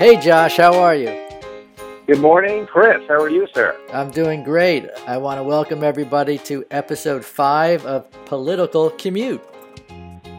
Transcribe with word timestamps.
Hey, 0.00 0.18
Josh, 0.18 0.56
how 0.56 0.72
are 0.80 0.94
you? 0.94 1.14
Good 2.06 2.20
morning, 2.20 2.66
Chris. 2.66 3.06
How 3.06 3.20
are 3.20 3.28
you, 3.28 3.46
sir? 3.54 3.78
I'm 3.92 4.10
doing 4.10 4.42
great. 4.42 4.88
I 5.06 5.18
want 5.18 5.38
to 5.38 5.42
welcome 5.44 5.84
everybody 5.84 6.38
to 6.38 6.64
episode 6.70 7.22
five 7.22 7.84
of 7.84 8.10
Political 8.24 8.92
Commute. 8.92 9.42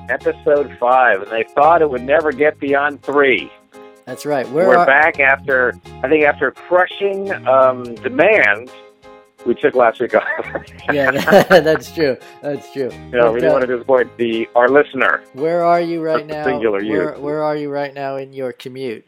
Episode 0.10 0.76
five, 0.80 1.22
and 1.22 1.30
they 1.32 1.44
thought 1.54 1.84
it 1.84 1.90
would 1.92 2.02
never 2.02 2.32
get 2.32 2.60
beyond 2.60 3.04
three. 3.04 3.52
That's 4.06 4.26
right. 4.26 4.50
Where 4.50 4.68
We're 4.68 4.78
are- 4.78 4.86
back 4.88 5.20
after, 5.20 5.74
I 6.02 6.10
think, 6.10 6.24
after 6.26 6.50
crushing 6.50 7.32
um, 7.48 7.84
demands 7.96 8.72
we 9.46 9.54
took 9.54 9.76
last 9.76 10.00
week 10.02 10.16
off. 10.16 10.26
Yeah, 10.92 11.12
that's 11.62 11.94
true. 11.94 12.18
That's 12.42 12.74
true. 12.74 12.90
you 12.92 13.12
know, 13.12 13.26
But, 13.26 13.34
we 13.34 13.40
didn't 13.42 13.52
uh, 13.52 13.54
want 13.60 13.68
to 13.68 13.76
disappoint 13.76 14.18
the 14.18 14.50
our 14.56 14.70
listener. 14.70 15.22
Where 15.34 15.64
are 15.64 15.80
you 15.80 16.02
right 16.02 16.26
now? 16.26 16.46
Singular 16.46 16.80
where, 16.80 17.12
youth. 17.12 17.20
where 17.20 17.44
are 17.44 17.56
you 17.56 17.70
right 17.70 17.94
now 17.94 18.16
in 18.16 18.34
your 18.34 18.54
commute? 18.54 19.06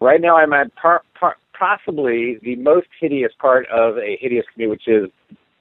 Right 0.00 0.20
now, 0.20 0.36
I'm 0.36 0.52
at 0.54 0.74
par, 0.76 1.02
par, 1.18 1.36
possibly 1.58 2.38
the 2.42 2.56
most 2.56 2.88
hideous 2.98 3.32
part 3.38 3.66
of 3.68 3.98
a 3.98 4.16
hideous 4.18 4.46
commute, 4.52 4.70
which 4.70 4.88
is 4.88 5.10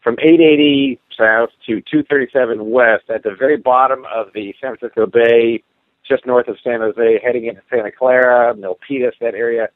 from 0.02 0.14
880 0.14 0.98
south 1.18 1.50
to 1.68 1.82
237 1.82 2.70
west 2.70 3.10
at 3.14 3.24
the 3.24 3.36
very 3.38 3.58
bottom 3.58 4.06
of 4.14 4.28
the 4.34 4.56
San 4.62 4.78
Francisco 4.78 5.06
Bay, 5.08 5.62
just 6.08 6.26
north 6.26 6.48
of 6.48 6.56
San 6.64 6.80
Jose, 6.80 7.20
heading 7.22 7.48
into 7.48 7.62
Santa 7.70 7.92
Clara, 7.92 8.56
Milpitas, 8.56 9.12
that 9.20 9.36
area. 9.36 9.68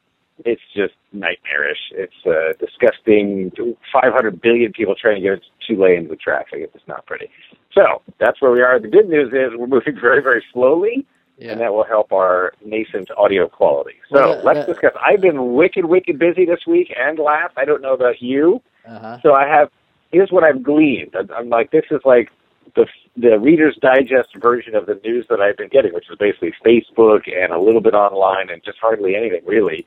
It's 0.46 0.62
just 0.74 0.94
nightmarish. 1.12 1.92
It's 1.92 2.26
uh, 2.26 2.54
disgusting. 2.58 3.52
500 3.92 4.40
billion 4.40 4.72
people 4.72 4.94
trying 5.00 5.16
to 5.16 5.20
get 5.20 5.32
into 5.34 5.46
two 5.68 5.80
lanes 5.80 6.10
of 6.10 6.18
traffic. 6.18 6.60
It's 6.60 6.72
just 6.72 6.88
not 6.88 7.06
pretty. 7.06 7.28
So 7.72 8.02
that's 8.18 8.40
where 8.40 8.50
we 8.50 8.62
are. 8.62 8.80
The 8.80 8.88
good 8.88 9.08
news 9.08 9.28
is 9.28 9.56
we're 9.56 9.68
moving 9.68 9.94
very, 10.00 10.22
very 10.22 10.42
slowly 10.52 11.06
Yeah. 11.36 11.52
and 11.52 11.60
that 11.60 11.72
will 11.74 11.84
help 11.84 12.12
our 12.12 12.52
nascent 12.64 13.10
audio 13.16 13.48
quality. 13.48 13.94
So 14.08 14.14
Well, 14.14 14.34
that- 14.36 14.44
let's 14.44 14.58
that- 14.60 14.66
discuss. 14.68 14.92
I've 15.04 15.20
been 15.20 15.54
wicked, 15.54 15.84
wicked 15.84 16.18
busy 16.18 16.44
this 16.44 16.64
week 16.66 16.94
and 16.96 17.18
last. 17.18 17.54
I 17.56 17.64
don't 17.64 17.82
know 17.82 17.92
about 17.92 18.22
you. 18.22 18.62
Uh-huh. 18.86 19.18
So 19.22 19.34
I 19.34 19.46
have. 19.48 19.70
Here's 20.12 20.30
what 20.30 20.44
I've 20.44 20.62
gleaned. 20.62 21.16
I'm- 21.16 21.48
like, 21.48 21.70
this 21.72 21.84
is 21.90 22.00
like 22.04 22.30
the 22.76 22.86
the 23.16 23.38
Reader's 23.38 23.76
Digest 23.76 24.34
version 24.36 24.74
of 24.74 24.86
the 24.86 24.96
news 25.04 25.26
that 25.28 25.40
I've 25.40 25.56
been 25.56 25.68
getting, 25.68 25.92
which 25.92 26.10
is 26.10 26.16
basically 26.18 26.52
Facebook 26.64 27.22
and 27.32 27.52
a 27.52 27.58
little 27.58 27.80
bit 27.80 27.94
online 27.94 28.50
and 28.50 28.62
just 28.64 28.78
hardly 28.78 29.14
anything 29.16 29.42
really. 29.44 29.86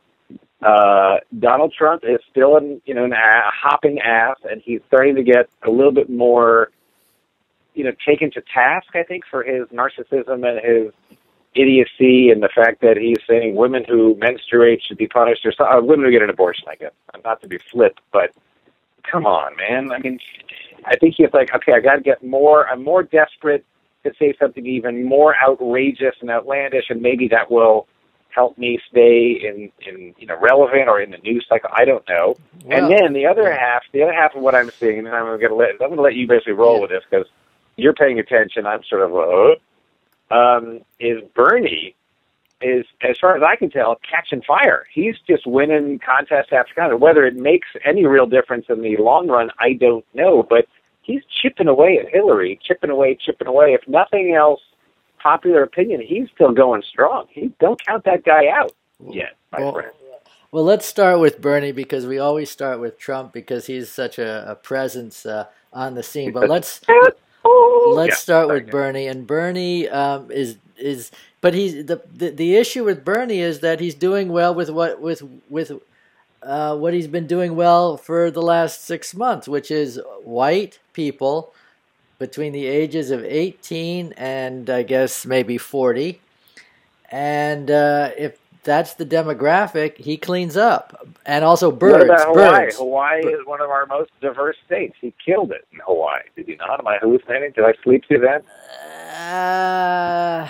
Uh, 0.62 1.18
Donald 1.38 1.74
Trump 1.78 2.04
is 2.06 2.20
still 2.32 2.58
in, 2.58 2.82
you 2.86 2.94
know, 2.94 3.04
an 3.06 3.14
a 3.14 3.42
hopping 3.52 4.00
ass, 4.00 4.38
and 4.50 4.62
he's 4.62 4.82
starting 4.88 5.16
to 5.16 5.24
get 5.24 5.48
a 5.64 5.70
little 5.70 5.92
bit 5.92 6.10
more, 6.10 6.72
you 7.76 7.84
know, 7.84 7.92
taken 8.06 8.32
to 8.32 8.42
task. 8.54 8.96
I 8.96 9.04
think 9.04 9.24
for 9.30 9.44
his 9.44 9.68
narcissism 9.68 10.48
and 10.48 10.60
his 10.66 10.94
idiocy, 11.58 12.30
and 12.30 12.44
the 12.44 12.50
fact 12.54 12.82
that 12.82 12.98
he's 12.98 13.18
saying 13.28 13.56
women 13.56 13.84
who 13.88 14.16
menstruate 14.20 14.82
should 14.84 14.98
be 14.98 15.08
punished, 15.08 15.46
or 15.46 15.54
uh, 15.68 15.82
women 15.82 16.06
who 16.06 16.12
get 16.12 16.22
an 16.22 16.30
abortion. 16.30 16.66
I 16.70 16.76
guess 16.76 16.92
not 17.24 17.42
to 17.42 17.48
be 17.48 17.58
flip, 17.58 18.00
but 18.14 18.32
come 19.10 19.26
on, 19.26 19.56
man. 19.58 19.92
I 19.92 20.00
mean, 20.00 20.20
I 20.86 20.96
think 20.98 21.16
he's 21.18 21.34
like, 21.34 21.54
okay, 21.56 21.74
I 21.74 21.80
got 21.80 21.96
to 21.96 22.02
get 22.02 22.24
more. 22.24 22.68
I'm 22.68 22.84
more 22.84 23.04
desperate 23.04 23.66
to 24.04 24.12
say 24.20 24.34
something 24.40 24.66
even 24.66 25.04
more 25.04 25.36
outrageous 25.42 26.16
and 26.22 26.30
outlandish, 26.30 26.86
and 26.90 27.02
maybe 27.02 27.28
that 27.30 27.52
will 27.52 27.88
help 28.30 28.58
me 28.58 28.80
stay 28.90 29.32
in 29.44 29.72
in 29.88 30.14
you 30.20 30.28
know 30.28 30.38
relevant 30.40 30.88
or 30.88 31.02
in 31.02 31.12
the 31.12 31.18
news 31.20 31.46
cycle. 31.50 31.70
I 31.74 31.86
don't 31.86 32.08
know. 32.08 32.36
Well, 32.64 32.78
and 32.78 32.92
then 32.92 33.14
the 33.14 33.26
other 33.26 33.44
yeah. 33.44 33.60
half, 33.60 33.84
the 33.94 34.04
other 34.04 34.14
half 34.14 34.36
of 34.36 34.42
what 34.42 34.56
I'm 34.56 34.70
seeing, 34.80 35.00
and 35.00 35.10
I'm 35.10 35.26
going 35.26 35.50
to 35.50 35.56
let 35.56 35.72
I'm 35.74 35.90
going 35.90 35.98
to 35.98 36.02
let 36.02 36.16
you 36.16 36.28
basically 36.28 36.54
roll 36.54 36.76
Yeah. 36.76 36.82
with 36.82 36.92
this 36.92 37.04
because 37.10 37.28
you're 37.78 37.94
paying 37.94 38.20
attention. 38.20 38.66
I'm 38.66 38.84
sort 38.84 39.02
of 39.04 39.16
uh, 39.16 39.56
um, 40.32 40.82
is 41.00 41.22
Bernie 41.36 41.96
is 42.62 42.86
as 43.02 43.18
far 43.20 43.38
as 43.38 43.44
I 43.44 43.56
can 43.56 43.70
tell 43.70 43.98
catching 44.10 44.42
fire. 44.42 44.86
He's 44.92 45.16
just 45.28 45.46
winning 45.46 46.00
contest 46.00 46.52
after 46.52 46.74
contest. 46.74 47.00
Whether 47.00 47.26
it 47.26 47.36
makes 47.36 47.68
any 47.86 48.06
real 48.06 48.26
difference 48.26 48.66
in 48.70 48.82
the 48.82 48.98
long 48.98 49.28
run, 49.28 49.52
I 49.60 49.74
don't 49.74 50.06
know. 50.14 50.44
But 50.48 50.66
he's 51.02 51.22
chipping 51.42 51.68
away 51.68 52.00
at 52.04 52.12
Hillary, 52.12 52.60
chipping 52.64 52.90
away, 52.90 53.18
chipping 53.24 53.48
away. 53.48 53.74
If 53.74 53.88
nothing 53.88 54.34
else, 54.36 54.62
popular 55.22 55.64
opinion, 55.64 56.02
he's 56.02 56.30
still 56.34 56.52
going 56.52 56.84
strong. 56.90 57.26
He 57.30 57.52
don't 57.60 57.84
count 57.86 58.06
that 58.06 58.24
guy 58.24 58.48
out 58.48 58.74
yet, 59.00 59.36
my 59.52 59.60
Well, 59.62 59.74
friend. 59.74 59.92
Well, 60.52 60.64
let's 60.64 60.86
start 60.86 61.20
with 61.20 61.42
Bernie 61.42 61.74
because 61.74 62.08
we 62.08 62.20
always 62.20 62.50
start 62.50 62.80
with 62.80 62.98
Trump 62.98 63.34
because 63.34 63.68
he's 63.68 63.92
such 63.92 64.18
a, 64.18 64.50
a 64.50 64.56
presence 64.56 65.26
uh, 65.26 65.46
on 65.74 65.96
the 65.96 66.04
scene. 66.04 66.32
But 66.32 66.48
let's 66.48 66.82
let's 67.86 68.16
Yeah, 68.16 68.16
start 68.18 68.50
with 68.50 68.70
Bernie. 68.70 69.08
And 69.08 69.28
Bernie 69.28 69.88
um, 69.90 70.32
is 70.32 70.58
is, 70.78 71.12
but 71.42 71.54
he's 71.54 71.86
the, 71.86 72.02
the 72.14 72.30
the 72.32 72.56
issue 72.56 72.84
with 72.86 73.04
Bernie 73.06 73.40
is 73.40 73.60
that 73.62 73.80
he's 73.80 73.96
doing 73.96 74.30
well 74.30 74.54
with 74.54 74.70
what 74.70 75.02
with 75.02 75.22
with 75.50 75.72
uh, 76.44 76.78
what 76.78 76.94
he's 76.94 77.08
been 77.08 77.28
doing 77.28 77.56
well 77.56 77.98
for 77.98 78.32
the 78.32 78.42
last 78.42 78.84
six 78.86 79.14
months, 79.16 79.48
which 79.48 79.72
is 79.72 80.00
white 80.24 80.80
people 80.94 81.54
between 82.20 82.54
the 82.54 82.66
ages 82.68 83.12
of 83.12 83.24
eighteen 83.26 84.14
and 84.18 84.70
I 84.70 84.84
guess 84.84 85.26
maybe 85.26 85.58
forty. 85.58 86.22
And 87.12 87.72
uh, 87.72 88.12
if 88.18 88.38
that's 88.68 88.94
the 88.96 89.06
demographic, 89.06 89.98
he 89.98 90.18
cleans 90.18 90.56
up, 90.58 91.08
and 91.26 91.44
also 91.46 91.70
What 91.70 91.80
birds. 91.80 92.04
about 92.06 92.28
Hawaii? 92.28 92.66
birds. 92.66 92.78
Hawaii 92.78 93.22
is 93.26 93.46
one 93.46 93.62
of 93.62 93.70
our 93.70 93.86
most 93.88 94.12
diverse 94.22 94.58
states. 94.66 94.96
He 95.02 95.14
killed 95.26 95.52
it 95.52 95.66
in 95.72 95.80
Hawaii. 95.86 96.22
Did 96.36 96.48
he 96.48 96.56
not? 96.58 96.80
Am 96.80 96.86
I 96.88 96.98
hallucinating? 97.02 97.54
Did 97.56 97.64
I 97.66 97.74
sleep 97.84 98.04
through 98.08 98.20
that? 98.20 98.44
Uh, 99.18 100.48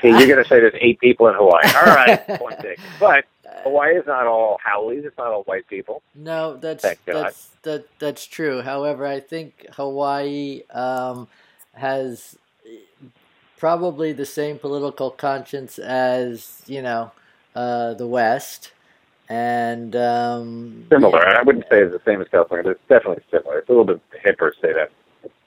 Okay, 0.00 0.10
you're 0.10 0.26
going 0.26 0.42
to 0.42 0.48
say 0.48 0.60
there's 0.60 0.74
eight 0.80 0.98
people 1.00 1.28
in 1.28 1.34
Hawaii. 1.34 1.62
All 1.76 1.94
right, 1.94 2.26
point 2.38 2.58
taken. 2.60 2.82
But 3.00 3.24
Hawaii 3.62 3.94
is 3.96 4.06
not 4.06 4.26
all 4.26 4.58
haoles. 4.64 5.04
It's 5.04 5.16
not 5.16 5.28
all 5.28 5.44
white 5.44 5.66
people. 5.68 6.02
no, 6.14 6.56
that's 6.56 6.84
that's 7.06 7.48
that 7.62 7.86
that's 7.98 8.26
true. 8.26 8.60
However, 8.60 9.06
I 9.06 9.20
think 9.20 9.64
Hawaii 9.72 10.62
um, 10.70 11.28
has 11.72 12.36
probably 13.64 14.12
the 14.12 14.26
same 14.26 14.58
political 14.58 15.10
conscience 15.10 15.78
as 15.78 16.60
you 16.66 16.82
know 16.82 17.10
uh, 17.54 17.94
the 17.94 18.06
West, 18.06 18.72
and 19.30 19.96
um, 19.96 20.84
Similar. 20.92 21.26
I 21.26 21.40
wouldn't 21.40 21.64
say 21.70 21.80
it's 21.80 21.90
the 21.90 22.02
same 22.04 22.20
as 22.20 22.28
California, 22.28 22.62
but 22.62 22.72
it's 22.72 22.88
definitely 22.90 23.24
similar. 23.30 23.60
It's 23.60 23.68
a 23.70 23.72
little 23.72 23.86
bit 23.86 24.02
hipper 24.22 24.52
to 24.52 24.60
say 24.60 24.74
that 24.74 24.90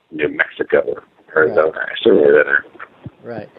New 0.10 0.30
Mexico 0.30 0.80
or 0.80 1.04
Arizona. 1.36 1.78
I 1.78 1.94
should 2.02 2.10
really 2.10 2.44
that. 2.44 3.12
Right. 3.22 3.50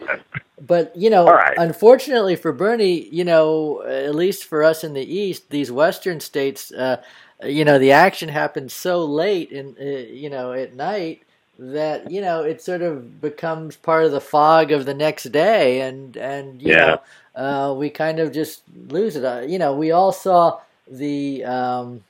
But, 0.59 0.93
you 0.93 1.09
know, 1.09 1.27
right. 1.27 1.55
unfortunately 1.57 2.35
for 2.35 2.51
Bernie, 2.51 3.07
you 3.07 3.23
know, 3.23 3.81
at 3.83 4.13
least 4.13 4.43
for 4.43 4.61
us 4.65 4.83
in 4.83 4.91
the 4.91 5.01
East, 5.01 5.51
these 5.51 5.71
Western 5.71 6.19
states, 6.19 6.73
uh, 6.73 7.01
you 7.43 7.63
know, 7.63 7.79
the 7.79 7.93
action 7.93 8.27
happens 8.27 8.73
so 8.73 9.05
late 9.05 9.51
in, 9.51 9.77
uh, 9.79 9.85
you 9.85 10.29
know, 10.29 10.51
at 10.51 10.75
night 10.75 11.23
that, 11.59 12.09
you 12.09 12.21
know, 12.21 12.41
it 12.43 12.61
sort 12.61 12.81
of 12.81 13.19
becomes 13.21 13.75
part 13.75 14.05
of 14.05 14.11
the 14.11 14.21
fog 14.21 14.71
of 14.71 14.85
the 14.85 14.93
next 14.93 15.25
day. 15.25 15.81
And, 15.81 16.15
and 16.17 16.61
you 16.61 16.73
Yeah. 16.73 16.95
know, 17.35 17.71
uh, 17.71 17.73
we 17.73 17.89
kind 17.89 18.19
of 18.19 18.31
just 18.31 18.63
lose 18.87 19.15
it. 19.15 19.25
Uh, 19.25 19.41
you 19.41 19.59
know, 19.59 19.75
we 19.75 19.91
all 19.91 20.11
saw 20.11 20.59
the, 20.89 21.43
um, 21.43 22.03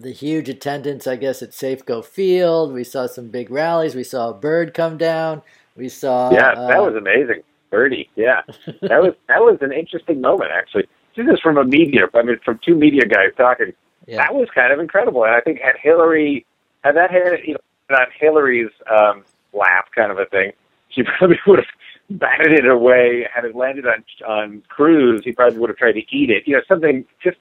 the 0.00 0.10
huge 0.12 0.48
attendance, 0.48 1.06
I 1.06 1.16
guess, 1.16 1.42
at 1.42 1.50
Safeco 1.52 2.04
Field. 2.04 2.72
We 2.72 2.82
saw 2.84 3.06
some 3.06 3.28
big 3.28 3.50
rallies. 3.50 3.94
We 3.94 4.02
saw 4.04 4.30
a 4.30 4.34
bird 4.34 4.74
come 4.74 4.98
down. 4.98 5.42
We 5.76 5.88
saw. 5.88 6.32
Yeah, 6.32 6.50
uh, 6.50 6.66
that 6.68 6.82
was 6.82 6.94
amazing. 6.96 7.42
Birdie. 7.70 8.08
Yeah, 8.16 8.42
that 8.82 9.02
was 9.02 9.14
that 9.28 9.40
was 9.40 9.58
an 9.60 9.72
interesting 9.72 10.20
moment 10.20 10.50
actually. 10.52 10.84
This 11.16 11.26
is 11.26 11.40
from 11.40 11.56
a 11.58 11.64
media. 11.64 12.02
I 12.14 12.22
mean, 12.22 12.38
from 12.44 12.60
two 12.64 12.74
media 12.76 13.04
guys 13.06 13.30
talking. 13.36 13.72
yeah. 14.06 14.16
That 14.18 14.34
was 14.34 14.48
kind 14.54 14.72
of 14.72 14.78
incredible. 14.80 15.24
And 15.24 15.34
I 15.34 15.40
think 15.40 15.60
had 15.60 15.76
Hillary 15.82 16.44
had 16.84 16.96
that 16.96 17.10
had 17.10 17.38
you 17.44 17.54
know 17.54 17.60
on 17.90 18.06
Hillary's 18.18 18.70
um, 18.90 19.24
lap 19.52 19.86
kind 19.94 20.10
of 20.10 20.18
a 20.18 20.26
thing, 20.26 20.52
she 20.90 21.02
probably 21.18 21.38
would 21.46 21.58
have 21.60 22.18
batted 22.20 22.52
it 22.52 22.66
away. 22.66 23.26
Had 23.34 23.44
it 23.44 23.54
landed 23.54 23.86
on 23.86 24.04
on 24.26 24.62
Cruz, 24.68 25.22
he 25.24 25.32
probably 25.32 25.58
would 25.58 25.70
have 25.70 25.76
tried 25.78 25.92
to 25.92 26.02
eat 26.16 26.30
it. 26.30 26.44
You 26.46 26.56
know, 26.56 26.62
something 26.68 27.04
just 27.22 27.36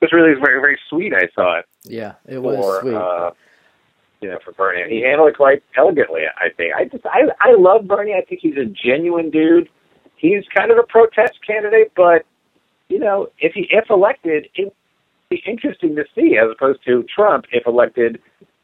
was 0.00 0.12
really 0.12 0.34
very 0.34 0.60
very 0.60 0.78
sweet. 0.88 1.12
I 1.14 1.28
thought 1.34 1.64
Yeah, 1.84 2.14
it 2.26 2.38
was 2.42 2.56
for 2.56 2.80
sweet. 2.80 2.94
uh, 2.94 3.30
you 4.20 4.28
know 4.28 4.38
for 4.44 4.52
Bernie. 4.52 4.88
He 4.88 5.02
handled 5.02 5.30
it 5.30 5.36
quite 5.36 5.62
elegantly. 5.76 6.22
I 6.36 6.48
think. 6.56 6.74
I 6.74 6.84
just 6.84 7.04
I 7.06 7.22
I 7.40 7.54
love 7.56 7.86
Bernie. 7.86 8.14
I 8.14 8.22
think 8.24 8.40
he's 8.42 8.56
a 8.56 8.64
genuine 8.66 9.30
dude. 9.30 9.68
He's 10.16 10.44
kind 10.54 10.70
of 10.70 10.78
a 10.78 10.82
protest 10.82 11.38
candidate, 11.46 11.92
but 11.96 12.24
you 12.88 12.98
know 12.98 13.28
if 13.38 13.52
he 13.54 13.66
if 13.70 13.88
elected, 13.90 14.48
it 14.54 14.64
would 14.64 14.72
be 15.30 15.42
interesting 15.46 15.94
to 15.96 16.04
see 16.14 16.36
as 16.36 16.50
opposed 16.50 16.80
to 16.86 17.04
Trump 17.14 17.46
if 17.52 17.66
elected. 17.66 18.20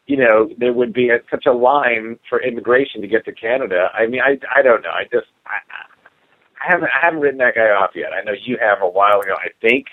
You 0.07 0.19
know 0.19 0.51
there 0.59 0.73
would 0.73 0.93
be 0.93 1.11
a, 1.11 1.19
such 1.31 1.47
a 1.47 1.53
line 1.53 2.19
for 2.29 2.41
immigration 2.43 3.01
to 3.01 3.09
get 3.09 3.25
to 3.25 3.33
Canada. 3.33 3.89
I 3.95 4.07
mean 4.07 4.21
I 4.21 4.39
I 4.55 4.63
don't 4.63 4.83
know. 4.83 4.91
I 4.91 5.05
just 5.05 5.27
I, 5.47 5.59
I 6.63 6.73
haven't 6.73 6.89
I 6.89 7.05
haven't 7.05 7.21
written 7.21 7.39
that 7.39 7.55
guy 7.55 7.71
off 7.71 7.91
yet. 7.95 8.13
I 8.13 8.23
know 8.23 8.33
you 8.33 8.57
have 8.61 8.83
a 8.83 8.89
while 8.89 9.21
ago. 9.21 9.35
I 9.35 9.49
think 9.61 9.87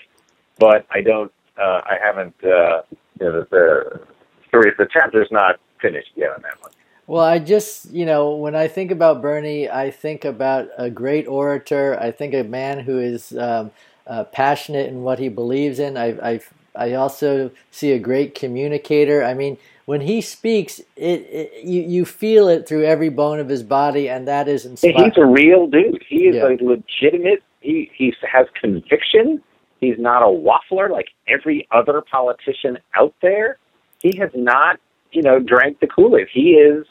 but 0.58 0.86
I 0.90 1.00
don't. 1.00 1.32
Uh, 1.58 1.80
I 1.84 1.96
haven't. 2.02 2.34
Uh, 2.42 2.82
you 3.20 3.26
know, 3.26 3.32
the, 3.40 3.46
the 3.50 4.00
story, 4.48 4.72
the 4.76 4.86
chapter's 4.92 5.28
not 5.30 5.56
finished 5.80 6.10
yet 6.16 6.30
on 6.30 6.42
that 6.42 6.60
one. 6.60 6.72
Well, 7.06 7.24
I 7.24 7.38
just, 7.38 7.90
you 7.92 8.06
know, 8.06 8.34
when 8.34 8.54
I 8.54 8.66
think 8.66 8.90
about 8.90 9.20
Bernie, 9.20 9.68
I 9.68 9.90
think 9.90 10.24
about 10.24 10.68
a 10.78 10.88
great 10.88 11.28
orator. 11.28 11.98
I 12.00 12.10
think 12.10 12.34
a 12.34 12.42
man 12.42 12.80
who 12.80 12.98
is 12.98 13.36
um, 13.36 13.70
uh, 14.06 14.24
passionate 14.24 14.88
in 14.88 15.02
what 15.02 15.18
he 15.18 15.28
believes 15.28 15.78
in. 15.78 15.96
I, 15.96 16.06
I, 16.22 16.40
I 16.76 16.94
also 16.94 17.50
see 17.70 17.92
a 17.92 17.98
great 17.98 18.34
communicator. 18.34 19.22
I 19.22 19.34
mean, 19.34 19.58
when 19.86 20.00
he 20.00 20.20
speaks, 20.20 20.80
it, 20.96 21.20
it, 21.30 21.64
you 21.64 21.82
you 21.82 22.04
feel 22.04 22.48
it 22.48 22.66
through 22.66 22.84
every 22.84 23.10
bone 23.10 23.38
of 23.38 23.48
his 23.48 23.62
body, 23.62 24.08
and 24.08 24.26
that 24.28 24.48
is 24.48 24.64
inspiring. 24.64 25.04
He's 25.04 25.18
a 25.18 25.26
real 25.26 25.66
dude. 25.66 26.02
He 26.08 26.26
is 26.28 26.36
yeah. 26.36 26.48
a 26.48 26.56
legitimate. 26.62 27.42
He 27.60 27.90
he 27.94 28.14
has 28.30 28.46
conviction. 28.60 29.42
He's 29.80 29.98
not 29.98 30.22
a 30.22 30.26
waffler 30.26 30.90
like 30.90 31.08
every 31.28 31.68
other 31.70 32.02
politician 32.10 32.78
out 32.96 33.14
there. 33.20 33.58
He 34.00 34.16
has 34.18 34.30
not, 34.34 34.80
you 35.12 35.22
know, 35.22 35.38
drank 35.38 35.80
the 35.80 35.86
Kool 35.86 36.16
Aid. 36.16 36.28
He 36.32 36.52
is 36.52 36.86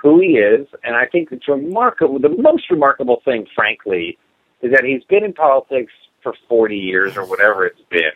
who 0.00 0.20
he 0.20 0.38
is, 0.38 0.66
and 0.84 0.96
I 0.96 1.06
think 1.06 1.28
it's 1.32 1.48
remarkable. 1.48 2.18
The 2.18 2.28
most 2.28 2.70
remarkable 2.70 3.20
thing, 3.24 3.46
frankly, 3.54 4.16
is 4.62 4.72
that 4.72 4.84
he's 4.84 5.04
been 5.04 5.24
in 5.24 5.32
politics 5.32 5.92
for 6.22 6.34
40 6.48 6.76
years 6.76 7.16
or 7.16 7.24
whatever 7.24 7.66
it's 7.66 7.80
been. 7.90 8.12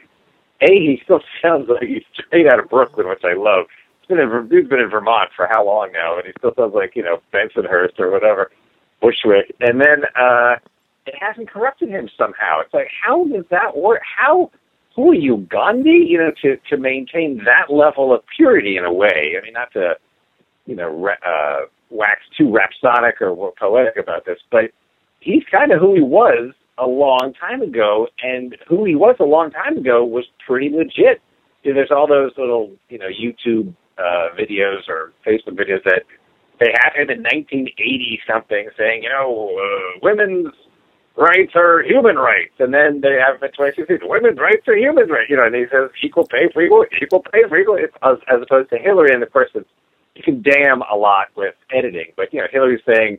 A, 0.63 0.71
he 0.71 1.01
still 1.05 1.21
sounds 1.43 1.69
like 1.69 1.89
he's 1.89 2.05
straight 2.15 2.47
out 2.47 2.59
of 2.59 2.69
Brooklyn, 2.69 3.09
which 3.09 3.25
I 3.25 3.35
love. 3.35 3.67
He's 4.01 4.09
been 4.09 4.19
in, 4.19 4.49
he's 4.51 4.69
been 4.69 4.81
in 4.81 4.91
Vermont 4.91 5.31
for 5.37 5.47
how 5.51 5.65
long 5.67 5.93
now, 5.93 6.17
and 6.17 6.27
he 6.27 6.33
still 6.39 6.55
sounds 6.57 6.75
like, 6.75 6.97
you 6.97 7.03
know, 7.03 7.21
Bensonhurst 7.33 7.99
or 7.99 8.11
whatever, 8.11 8.51
Bushwick. 9.01 9.55
And 9.61 9.81
then 9.81 10.05
uh, 10.17 10.57
it 11.07 11.15
hasn't 11.21 11.51
corrupted 11.51 11.89
him 11.89 12.09
somehow. 12.17 12.61
It's 12.61 12.75
like, 12.75 12.89
how 13.05 13.25
does 13.25 13.45
that 13.51 13.77
work? 13.77 14.01
How, 14.17 14.51
who 14.95 15.11
are 15.11 15.15
you, 15.15 15.47
Gandhi? 15.51 16.07
You 16.09 16.19
know, 16.19 16.33
to, 16.43 16.57
to 16.71 16.77
maintain 16.77 17.43
that 17.45 17.73
level 17.73 18.15
of 18.15 18.23
purity 18.37 18.77
in 18.77 18.85
a 18.85 18.93
way. 18.93 19.35
I 19.39 19.45
mean, 19.45 19.53
not 19.53 19.73
to, 19.73 19.95
you 20.67 20.77
know, 20.77 21.11
uh, 21.27 21.67
wax 21.91 22.21
too 22.37 22.51
rhapsodic 22.51 23.21
or 23.21 23.53
poetic 23.59 23.97
about 23.97 24.25
this, 24.25 24.39
but 24.51 24.71
he's 25.21 25.43
kind 25.51 25.73
of 25.73 25.81
who 25.81 25.95
he 25.95 26.01
was 26.01 26.53
a 26.83 26.87
long 26.87 27.33
time 27.39 27.63
ago, 27.63 28.09
and 28.23 28.57
who 28.69 28.85
he 28.85 28.95
was 28.95 29.17
a 29.21 29.25
long 29.25 29.51
time 29.51 29.79
ago 29.79 30.05
was 30.05 30.25
pretty 30.45 30.69
legit. 30.69 31.23
There's 31.65 31.93
all 31.93 32.09
those 32.09 32.33
little, 32.37 32.73
you 32.89 32.99
know, 32.99 33.07
YouTube 33.07 33.75
uh, 33.99 34.35
videos 34.35 34.89
or 34.89 35.13
Facebook 35.25 35.55
videos 35.55 35.85
that 35.85 36.03
they 36.59 36.75
had 36.75 36.95
him 36.95 37.11
in 37.11 37.23
1980 37.23 38.21
something 38.27 38.69
saying, 38.77 39.05
you 39.05 39.09
know, 39.09 39.51
uh, 39.55 39.99
women's 40.03 40.53
rights 41.17 41.53
are 41.55 41.83
human 41.83 42.17
rights, 42.17 42.55
and 42.59 42.75
then 42.75 43.01
they 43.01 43.15
have 43.15 43.43
it 43.43 43.55
2016, 43.55 44.09
women's 44.09 44.39
rights 44.39 44.67
are 44.67 44.77
human 44.77 45.09
rights. 45.09 45.31
You 45.31 45.37
know, 45.37 45.45
and 45.45 45.55
he 45.55 45.67
says 45.71 45.91
equal 46.03 46.27
pay 46.27 46.49
for 46.53 46.63
equal, 46.63 46.85
equal 47.01 47.23
pay 47.33 47.47
for 47.49 47.59
equal, 47.59 47.79
as, 47.79 48.19
as 48.27 48.43
opposed 48.43 48.71
to 48.71 48.79
Hillary. 48.79 49.15
And 49.15 49.23
of 49.23 49.33
course, 49.33 49.51
it's, 49.55 49.69
you 50.17 50.23
can 50.23 50.43
damn 50.43 50.83
a 50.83 50.97
lot 50.97 51.29
with 51.37 51.55
editing, 51.73 52.13
but 52.17 52.33
you 52.33 52.41
know, 52.41 52.47
Hillary's 52.51 52.83
saying 52.87 53.19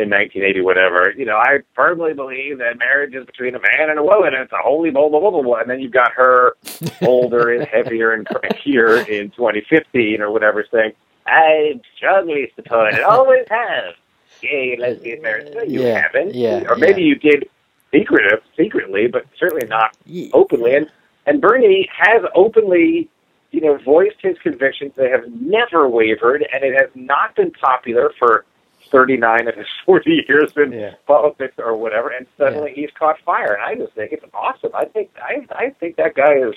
in 0.00 0.08
1980, 0.08 0.62
whatever. 0.62 1.12
You 1.16 1.26
know, 1.26 1.36
I 1.36 1.58
firmly 1.74 2.14
believe 2.14 2.58
that 2.58 2.78
marriage 2.78 3.14
is 3.14 3.26
between 3.26 3.54
a 3.54 3.60
man 3.60 3.90
and 3.90 3.98
a 3.98 4.02
woman, 4.02 4.34
and 4.34 4.42
it's 4.42 4.52
a 4.52 4.62
holy 4.62 4.90
blah 4.90 5.08
blah 5.08 5.20
blah 5.20 5.30
blah. 5.30 5.42
blah. 5.42 5.60
And 5.60 5.70
then 5.70 5.80
you've 5.80 5.92
got 5.92 6.12
her 6.12 6.56
older 7.02 7.52
and 7.52 7.66
heavier 7.66 8.12
and 8.12 8.26
crankier 8.26 9.06
in 9.08 9.30
2015 9.30 10.20
or 10.20 10.30
whatever, 10.30 10.64
saying, 10.72 10.92
"I 11.26 11.80
strongly 11.96 12.50
support 12.56 12.94
it, 12.94 13.02
always 13.02 13.46
have 13.50 13.94
gay 14.40 14.76
lesbian 14.78 15.22
marriage." 15.22 15.52
No, 15.54 15.62
you 15.62 15.82
yeah, 15.82 16.00
haven't, 16.00 16.34
yeah, 16.34 16.64
or 16.68 16.76
maybe 16.76 17.02
yeah. 17.02 17.08
you 17.08 17.14
did 17.16 17.48
secretive, 17.92 18.42
secretly, 18.56 19.06
but 19.06 19.26
certainly 19.38 19.66
not 19.66 19.96
openly. 20.32 20.74
And 20.76 20.90
and 21.26 21.40
Bernie 21.40 21.88
has 21.96 22.22
openly. 22.34 23.08
You 23.52 23.60
know, 23.60 23.78
voiced 23.78 24.18
his 24.22 24.38
convictions. 24.38 24.92
They 24.94 25.10
have 25.10 25.24
never 25.28 25.88
wavered, 25.88 26.46
and 26.54 26.62
it 26.62 26.72
has 26.72 26.88
not 26.94 27.34
been 27.34 27.50
popular 27.50 28.12
for 28.16 28.44
39 28.90 29.48
of 29.48 29.54
his 29.56 29.66
40 29.86 30.24
years 30.28 30.52
in 30.56 30.72
yeah. 30.72 30.94
politics 31.06 31.54
or 31.58 31.76
whatever, 31.76 32.10
and 32.10 32.26
suddenly 32.36 32.70
yeah. 32.70 32.82
he's 32.82 32.90
caught 32.98 33.18
fire. 33.24 33.54
And 33.54 33.62
I 33.62 33.74
just 33.74 33.94
think 33.94 34.12
it's 34.12 34.24
awesome. 34.34 34.70
I 34.74 34.84
think 34.86 35.10
I 35.16 35.46
I 35.50 35.70
think 35.78 35.96
that 35.96 36.14
guy 36.14 36.34
is 36.34 36.54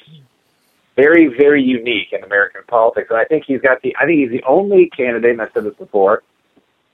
very 0.96 1.28
very 1.28 1.64
unique 1.64 2.12
in 2.12 2.24
American 2.24 2.62
politics, 2.68 3.08
and 3.10 3.20
I 3.20 3.26
think 3.26 3.46
he's 3.46 3.62
got 3.62 3.82
the 3.82 3.96
I 4.00 4.06
think 4.06 4.20
he's 4.20 4.32
the 4.32 4.44
only 4.48 4.90
candidate, 4.90 5.32
and 5.32 5.42
I've 5.42 5.52
said 5.54 5.64
this 5.64 5.76
before, 5.76 6.24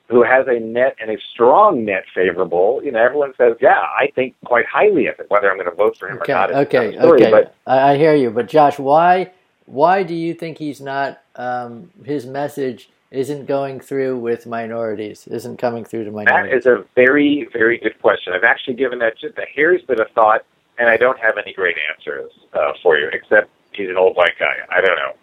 who 0.10 0.24
has 0.24 0.48
a 0.48 0.60
net 0.60 0.96
and 1.00 1.12
a 1.12 1.18
strong 1.32 1.86
net 1.86 2.04
favorable. 2.14 2.82
You 2.84 2.92
know, 2.92 3.00
everyone 3.00 3.34
says, 3.38 3.56
yeah, 3.62 3.80
I 3.80 4.12
think 4.16 4.36
quite 4.44 4.66
highly 4.66 5.08
of 5.08 5.20
it. 5.20 5.30
Whether 5.30 5.50
I'm 5.50 5.58
going 5.58 5.70
to 5.70 5.76
vote 5.76 5.98
for 5.98 6.10
him 6.10 6.18
okay, 6.22 6.34
or 6.34 6.36
not, 6.36 6.52
okay, 6.52 6.98
story, 6.98 7.22
okay, 7.22 7.32
but, 7.32 7.56
I, 7.68 7.92
I 7.94 7.98
hear 7.98 8.16
you. 8.16 8.32
But 8.32 8.48
Josh, 8.48 8.80
why 8.80 9.32
why 9.66 10.04
do 10.04 10.16
you 10.16 10.34
think 10.34 10.58
he's 10.58 10.82
not 10.82 11.22
um, 11.36 11.92
his 12.04 12.26
message? 12.26 12.90
Isn't 13.12 13.46
going 13.46 13.80
through 13.80 14.20
with 14.20 14.46
minorities, 14.46 15.28
isn't 15.28 15.58
coming 15.58 15.84
through 15.84 16.06
to 16.06 16.12
minorities? 16.12 16.64
That 16.64 16.72
is 16.72 16.80
a 16.80 16.86
very, 16.96 17.48
very 17.52 17.78
good 17.78 18.00
question. 18.02 18.34
I've 18.34 18.44
actually 18.44 18.76
given 18.76 19.00
that 19.00 19.18
just 19.18 19.38
a 19.38 19.46
hair's 19.54 19.82
bit 19.84 20.00
of 20.00 20.08
thought, 20.12 20.46
and 20.78 20.90
I 20.90 20.98
don't 20.98 21.20
have 21.20 21.38
any 21.38 21.54
great 21.54 21.78
answers 21.96 22.32
uh, 22.54 22.74
for 22.84 22.98
you, 22.98 23.10
except 23.12 23.50
he's 23.74 23.90
an 23.90 23.98
old 23.98 24.16
white 24.16 24.38
guy. 24.40 24.56
I 24.70 24.82
don't 24.82 24.96
know. 24.96 25.14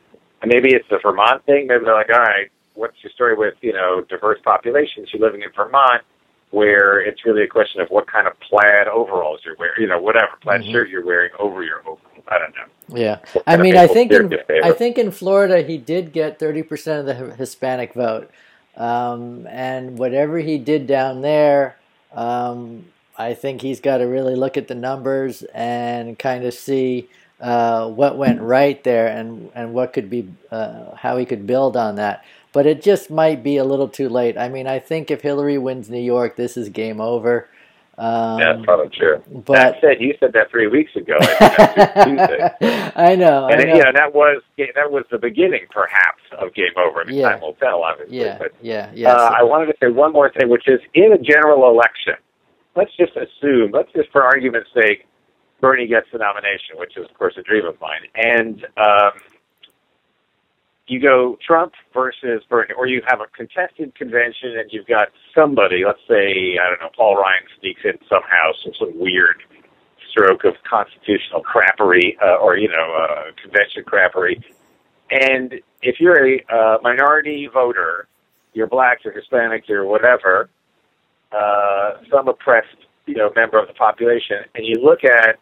And 0.43 0.51
maybe 0.51 0.75
it's 0.75 0.89
the 0.91 0.99
Vermont 1.03 1.45
thing. 1.47 1.67
Maybe 1.69 1.85
they're 1.85 1.95
like, 1.95 2.11
all 2.11 2.21
right, 2.21 2.51
what's 2.75 2.97
your 3.03 3.13
story 3.13 3.37
with, 3.37 3.55
you 3.63 3.73
know, 3.73 4.03
diverse 4.09 4.39
populations? 4.45 5.09
You're 5.13 5.23
living 5.23 5.43
in 5.43 5.49
Vermont 5.55 6.03
where 6.51 7.01
it's 7.01 7.25
really 7.25 7.43
a 7.43 7.49
question 7.49 7.81
of 7.81 7.89
what 7.89 8.07
kind 8.11 8.27
of 8.27 8.39
plaid 8.41 8.87
overalls 8.87 9.41
you're 9.45 9.57
wearing, 9.59 9.81
you 9.81 9.87
know, 9.87 10.01
whatever 10.01 10.33
plaid 10.41 10.63
mm-hmm. 10.63 10.73
shirt 10.73 10.89
you're 10.89 11.05
wearing 11.05 11.31
over 11.39 11.63
your 11.63 11.81
overalls. 11.81 12.01
I 12.29 12.39
don't 12.39 12.55
know. 12.55 12.65
Yeah, 12.89 13.19
I 13.47 13.57
mean, 13.57 13.77
I 13.77 13.87
think 13.89 14.13
in, 14.13 14.33
I 14.63 14.73
think 14.73 14.97
in 14.97 15.11
Florida 15.11 15.63
he 15.63 15.77
did 15.77 16.13
get 16.13 16.39
thirty 16.39 16.63
percent 16.63 17.01
of 17.01 17.07
the 17.07 17.35
Hispanic 17.35 17.95
vote, 17.95 18.31
um, 18.77 19.47
and 19.49 19.99
whatever 19.99 20.39
he 20.39 20.59
did 20.59 20.87
down 20.87 21.21
there, 21.21 21.77
um, 22.13 22.87
I 23.17 23.35
think 23.35 23.63
he's 23.63 23.81
got 23.81 23.99
to 23.99 24.05
really 24.05 24.37
look 24.37 24.57
at 24.57 24.69
the 24.69 24.75
numbers 24.75 25.43
and 25.55 26.19
kind 26.19 26.45
of 26.45 26.55
see 26.55 27.09
uh, 27.41 27.89
what 27.89 28.17
went 28.17 28.41
right 28.41 28.83
there 28.85 29.09
and 29.09 29.51
and 29.55 29.73
what 29.75 29.93
could 29.93 30.09
be 30.09 30.29
uh, 30.51 30.95
how 30.95 31.17
he 31.17 31.25
could 31.25 31.47
build 31.47 31.77
on 31.77 31.97
that. 31.97 32.25
But 32.53 32.67
it 32.67 32.83
just 32.83 33.11
might 33.11 33.43
be 33.43 33.57
a 33.57 33.65
little 33.65 33.89
too 33.89 34.09
late. 34.09 34.39
I 34.39 34.49
mean, 34.49 34.67
I 34.67 34.79
think 34.79 35.11
if 35.11 35.23
Hillary 35.23 35.59
wins 35.59 35.91
New 35.91 36.01
York, 36.01 36.37
this 36.37 36.57
is 36.57 36.69
game 36.69 37.01
over. 37.01 37.49
Um, 37.99 38.39
That's 38.39 38.63
probably 38.65 38.91
true. 38.97 39.23
But 39.47 39.55
that 39.55 39.75
said, 39.81 40.01
you 40.01 40.15
said 40.21 40.33
that 40.35 40.51
three 40.51 40.67
weeks 40.67 40.95
ago. 40.97 41.17
I, 41.19 42.93
I 42.97 43.15
know. 43.17 43.47
And 43.49 43.61
I 43.61 43.65
know. 43.65 43.75
you 43.75 43.83
know 43.85 43.93
that 43.95 44.13
was 44.15 44.43
that 44.59 44.91
was 44.91 45.05
the 45.11 45.19
beginning, 45.19 45.67
perhaps, 45.71 46.21
of 46.39 46.53
game 46.55 46.77
over. 46.77 47.01
I 47.01 47.05
mean, 47.05 47.17
Yeah. 47.17 47.31
time 47.31 47.41
will 47.41 47.55
tell, 47.55 47.83
obviously. 47.83 48.19
yeah, 48.21 48.37
But 48.39 48.53
yeah, 48.61 48.91
yeah. 48.95 49.13
uh, 49.13 49.31
I 49.39 49.43
wanted 49.43 49.67
to 49.67 49.75
say 49.83 49.89
one 49.91 50.13
more 50.13 50.31
thing, 50.31 50.49
which 50.51 50.69
is 50.69 50.81
in 50.95 51.13
a 51.13 51.19
general 51.19 51.71
election. 51.71 52.15
Let's 52.75 52.95
just 52.99 53.13
assume, 53.17 53.71
let's 53.73 53.91
just 53.93 54.11
for 54.13 54.23
argument's 54.23 54.69
sake, 54.75 55.07
Bernie 55.63 55.87
gets 55.87 56.07
the 56.13 56.19
nomination, 56.19 56.77
which 56.77 56.97
is 56.99 57.07
of 57.09 57.17
course 57.17 57.35
a 57.39 57.43
dream 57.43 57.65
of 57.65 57.81
mine, 57.81 58.03
and 58.15 58.67
um, 58.77 59.13
you 60.89 61.01
go 61.01 61.37
Trump 61.45 61.73
versus 61.93 62.43
Bernie, 62.49 62.73
or 62.77 62.87
you 62.87 63.03
have 63.09 63.21
a 63.21 63.27
contested 63.37 63.95
convention 63.95 64.57
and 64.59 64.71
you've 64.73 64.87
got 64.87 65.09
somebody, 65.35 65.83
let's 65.85 66.01
say, 66.09 66.59
I 66.59 66.69
don't 66.71 66.81
know, 66.81 66.91
Paul 66.97 67.17
Ryan 67.17 67.43
sneaks 67.59 67.81
in 67.85 67.99
somehow, 68.09 68.53
some 68.63 68.73
sort 68.75 68.91
of 68.91 68.97
weird 68.97 69.43
stroke 70.11 70.45
of 70.45 70.55
constitutional 70.69 71.43
crappery, 71.43 72.17
uh, 72.23 72.37
or, 72.37 72.57
you 72.57 72.69
know, 72.69 72.95
uh, 72.95 73.33
convention 73.43 73.83
crappery. 73.85 74.43
And 75.11 75.55
if 75.83 75.97
you're 76.01 76.25
a 76.25 76.45
uh, 76.49 76.79
minority 76.83 77.49
voter, 77.53 78.07
you're 78.55 78.67
black, 78.69 79.05
you're 79.05 79.13
Hispanic, 79.13 79.69
you're 79.69 79.85
whatever, 79.85 80.49
uh, 81.33 81.95
some 82.11 82.29
oppressed, 82.29 82.87
you 83.07 83.17
know, 83.17 83.31
member 83.35 83.59
of 83.59 83.67
the 83.67 83.75
population, 83.75 84.39
and 84.55 84.65
you 84.65 84.77
look 84.83 85.05
at 85.05 85.37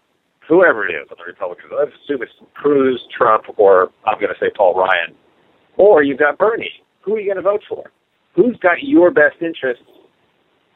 whoever 0.49 0.87
it 0.87 0.93
is 0.93 1.07
on 1.11 1.17
the 1.19 1.25
Republicans, 1.25 1.71
let's 1.77 1.93
assume 2.05 2.23
it's 2.23 2.33
Cruz, 2.55 3.01
Trump, 3.17 3.45
or 3.57 3.91
I'm 4.07 4.19
going 4.19 4.33
to 4.33 4.41
say 4.41 4.51
Paul 4.55 4.75
Ryan 4.75 5.15
or 5.77 6.03
you've 6.03 6.19
got 6.19 6.39
Bernie. 6.39 6.71
Who 7.03 7.15
are 7.15 7.21
you 7.21 7.27
going 7.27 7.43
to 7.43 7.43
vote 7.43 7.63
for? 7.69 7.91
Who's 8.35 8.57
got 8.59 8.83
your 8.83 9.11
best 9.11 9.37
interests 9.41 9.85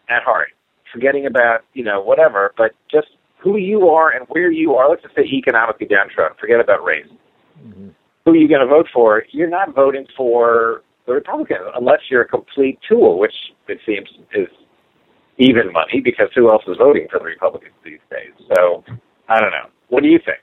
at 0.08 0.22
heart? 0.22 0.48
Forgetting 0.92 1.26
about, 1.26 1.60
you 1.74 1.84
know, 1.84 2.00
whatever, 2.00 2.52
but 2.56 2.72
just 2.90 3.08
who 3.42 3.56
you 3.56 3.88
are 3.88 4.10
and 4.10 4.26
where 4.28 4.50
you 4.50 4.74
are. 4.74 4.88
Let's 4.90 5.02
just 5.02 5.14
say 5.14 5.22
economically 5.22 5.86
downtrodden. 5.86 6.36
Forget 6.40 6.60
about 6.60 6.84
race. 6.84 7.06
Mm-hmm. 7.62 7.88
Who 8.24 8.30
are 8.32 8.36
you 8.36 8.48
going 8.48 8.60
to 8.60 8.66
vote 8.66 8.86
for? 8.92 9.24
You're 9.30 9.48
not 9.48 9.74
voting 9.74 10.06
for 10.16 10.82
the 11.06 11.14
Republicans 11.14 11.60
unless 11.74 12.00
you're 12.10 12.22
a 12.22 12.28
complete 12.28 12.78
tool, 12.88 13.18
which 13.18 13.34
it 13.68 13.78
seems 13.86 14.08
is 14.34 14.48
even 15.38 15.72
money 15.72 16.00
because 16.02 16.28
who 16.34 16.50
else 16.50 16.62
is 16.66 16.76
voting 16.78 17.06
for 17.10 17.18
the 17.18 17.24
Republicans 17.24 17.74
these 17.84 18.00
days? 18.10 18.32
So 18.54 18.84
I 19.28 19.40
don't 19.40 19.50
know. 19.50 19.70
What 19.88 20.02
do 20.02 20.08
you 20.08 20.18
think? 20.18 20.38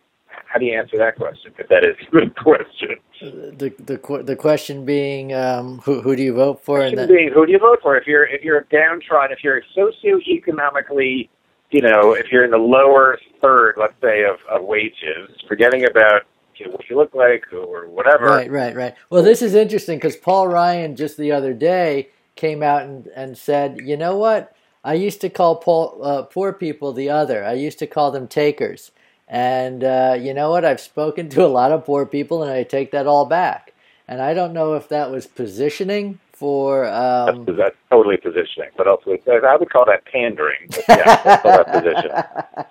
How 0.55 0.59
do 0.59 0.67
you 0.67 0.79
answer 0.79 0.97
that 0.99 1.17
question? 1.17 1.51
If 1.59 1.67
that 1.67 1.83
is 1.83 1.97
a 2.07 2.11
good 2.11 2.33
question. 2.41 2.95
the 3.19 3.73
the 3.77 4.23
the 4.23 4.37
question 4.37 4.85
being 4.85 5.33
um, 5.33 5.79
who 5.79 5.99
who 5.99 6.15
do 6.15 6.23
you 6.23 6.33
vote 6.33 6.63
for? 6.63 6.77
Question 6.79 6.97
and 6.97 7.09
being 7.09 7.29
who 7.33 7.45
do 7.45 7.51
you 7.51 7.59
vote 7.59 7.79
for? 7.81 7.97
If 7.97 8.07
you're 8.07 8.25
if 8.25 8.41
you're 8.41 8.61
downtrodden, 8.71 9.35
if 9.35 9.43
you're 9.43 9.61
socioeconomically, 9.75 11.27
you 11.71 11.81
know, 11.81 12.13
if 12.13 12.31
you're 12.31 12.45
in 12.45 12.51
the 12.51 12.57
lower 12.57 13.19
third, 13.41 13.73
let's 13.75 13.99
say, 14.01 14.23
of, 14.23 14.37
of 14.49 14.65
wages, 14.65 15.29
forgetting 15.45 15.83
about 15.89 16.21
you 16.55 16.67
know, 16.67 16.71
what 16.71 16.89
you 16.89 16.95
look 16.95 17.13
like 17.13 17.51
or 17.51 17.89
whatever. 17.89 18.27
Right, 18.27 18.49
right, 18.49 18.73
right. 18.73 18.95
Well, 19.09 19.23
this 19.23 19.41
is 19.41 19.55
interesting 19.55 19.97
because 19.97 20.15
Paul 20.15 20.47
Ryan 20.47 20.95
just 20.95 21.17
the 21.17 21.33
other 21.33 21.53
day 21.53 22.11
came 22.37 22.63
out 22.63 22.83
and, 22.83 23.07
and 23.07 23.37
said, 23.37 23.81
you 23.83 23.97
know 23.97 24.15
what? 24.15 24.55
I 24.85 24.93
used 24.93 25.19
to 25.19 25.29
call 25.29 25.99
uh, 26.01 26.21
poor 26.21 26.53
people 26.53 26.93
the 26.93 27.09
other. 27.09 27.43
I 27.43 27.53
used 27.55 27.79
to 27.79 27.87
call 27.87 28.11
them 28.11 28.29
takers. 28.29 28.91
And 29.27 29.83
uh, 29.83 30.17
you 30.19 30.33
know 30.33 30.51
what? 30.51 30.65
I've 30.65 30.79
spoken 30.79 31.29
to 31.29 31.45
a 31.45 31.47
lot 31.47 31.71
of 31.71 31.85
poor 31.85 32.05
people, 32.05 32.43
and 32.43 32.51
I 32.51 32.63
take 32.63 32.91
that 32.91 33.07
all 33.07 33.25
back. 33.25 33.73
And 34.07 34.21
I 34.21 34.35
don't 34.35 34.53
know 34.53 34.75
if 34.75 34.87
that 34.89 35.09
was 35.09 35.25
positioning 35.25 36.19
for. 36.35 36.85
Um, 36.85 37.45
that's, 37.45 37.57
that's, 37.57 37.75
totally 37.89 38.17
positioning, 38.17 38.69
but 38.77 38.87
also 38.87 39.17
I 39.27 39.55
would 39.55 39.69
call 39.69 39.85
that 39.85 40.05
pandering. 40.05 40.69
Yeah, 40.87 41.41
call 41.41 41.63
that 41.63 41.71
position. 41.71 42.11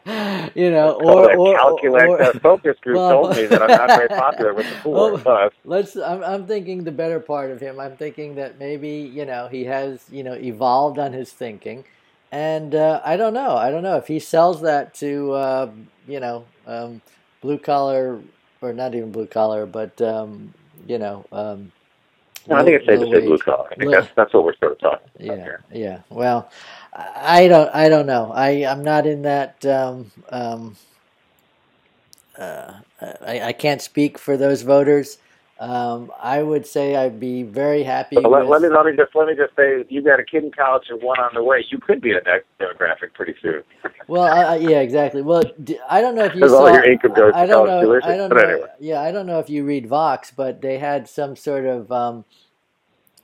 You 0.54 0.70
know, 0.70 0.92
or, 0.92 1.34
or, 1.36 1.56
calculate, 1.56 2.06
or, 2.06 2.22
or 2.22 2.32
focus 2.34 2.76
group 2.80 2.96
well, 2.96 3.22
told 3.22 3.36
me 3.36 3.46
that 3.46 3.62
I'm 3.62 3.68
not 3.68 3.88
very 3.88 4.08
popular 4.08 4.54
with 4.54 4.68
the 4.68 4.76
poor. 4.76 5.18
Well, 5.24 5.50
let's. 5.64 5.96
I'm, 5.96 6.22
I'm 6.22 6.46
thinking 6.46 6.84
the 6.84 6.92
better 6.92 7.18
part 7.18 7.50
of 7.50 7.60
him. 7.60 7.80
I'm 7.80 7.96
thinking 7.96 8.34
that 8.36 8.58
maybe 8.58 9.10
you 9.12 9.24
know 9.24 9.48
he 9.48 9.64
has 9.64 10.04
you 10.10 10.22
know 10.22 10.34
evolved 10.34 10.98
on 10.98 11.12
his 11.12 11.32
thinking, 11.32 11.84
and 12.30 12.74
uh, 12.74 13.00
I 13.04 13.16
don't 13.16 13.34
know. 13.34 13.56
I 13.56 13.70
don't 13.70 13.82
know 13.82 13.96
if 13.96 14.06
he 14.06 14.18
sells 14.18 14.60
that 14.60 14.94
to 14.96 15.32
uh, 15.32 15.70
you 16.06 16.20
know 16.20 16.44
um, 16.66 17.00
blue 17.40 17.58
collar 17.58 18.20
or 18.60 18.72
not 18.72 18.94
even 18.94 19.12
blue 19.12 19.26
collar, 19.26 19.66
but 19.66 20.00
um, 20.00 20.52
you 20.86 20.98
know. 20.98 21.24
Um, 21.32 21.72
no, 22.46 22.56
I 22.56 22.64
think 22.64 22.76
it's 22.76 22.86
safe 22.86 23.00
to 23.00 23.06
say 23.06 23.26
blue 23.26 23.38
collar. 23.38 23.68
I 23.70 23.74
think 23.76 23.90
that's 23.90 24.08
that's 24.14 24.34
what 24.34 24.44
we're 24.44 24.56
sort 24.56 24.72
of 24.72 24.78
talking 24.78 25.08
yeah, 25.18 25.32
about 25.32 25.44
here. 25.44 25.62
Yeah. 25.72 26.00
Well, 26.10 26.50
I 26.92 27.48
don't. 27.48 27.74
I 27.74 27.88
don't 27.88 28.06
know. 28.06 28.32
I 28.32 28.66
I'm 28.66 28.82
not 28.82 29.06
in 29.06 29.22
that. 29.22 29.64
Um, 29.64 30.10
um, 30.28 30.76
uh, 32.36 32.74
I 33.00 33.40
I 33.40 33.52
can't 33.52 33.80
speak 33.80 34.18
for 34.18 34.36
those 34.36 34.62
voters. 34.62 35.18
Um, 35.60 36.10
I 36.20 36.42
would 36.42 36.66
say 36.66 36.96
I'd 36.96 37.20
be 37.20 37.44
very 37.44 37.84
happy. 37.84 38.16
Let, 38.16 38.48
let, 38.48 38.60
me 38.60 38.68
let 38.68 38.86
me 38.86 38.96
just 38.96 39.14
let 39.14 39.28
me 39.28 39.36
just 39.36 39.54
say, 39.54 39.84
you've 39.88 40.04
got 40.04 40.18
a 40.18 40.24
kid 40.24 40.42
in 40.42 40.50
college 40.50 40.84
and 40.88 41.00
one 41.00 41.20
on 41.20 41.30
the 41.32 41.44
way. 41.44 41.64
You 41.70 41.78
could 41.78 42.00
be 42.00 42.10
a 42.10 42.20
next 42.22 42.46
demographic 42.60 43.14
pretty 43.14 43.36
soon. 43.40 43.62
well, 44.08 44.24
I, 44.24 44.56
yeah, 44.56 44.80
exactly. 44.80 45.22
Well, 45.22 45.44
I 45.88 46.00
don't 46.00 46.16
know 46.16 46.24
if 46.24 46.34
you 46.34 46.48
saw. 46.48 46.66
all 46.66 46.72
your 46.72 46.84
income 46.84 47.14
goes 47.14 47.32
I, 47.34 47.46
to 47.46 47.52
don't 47.52 47.66
know. 47.68 48.00
I 48.02 48.16
don't 48.16 48.30
know. 48.30 48.36
anyway. 48.36 48.68
Yeah, 48.80 49.00
I 49.00 49.12
don't 49.12 49.26
know 49.26 49.38
if 49.38 49.48
you 49.48 49.64
read 49.64 49.86
Vox, 49.86 50.32
but 50.32 50.60
they 50.60 50.78
had 50.78 51.08
some 51.08 51.36
sort 51.36 51.66
of 51.66 51.92
um, 51.92 52.24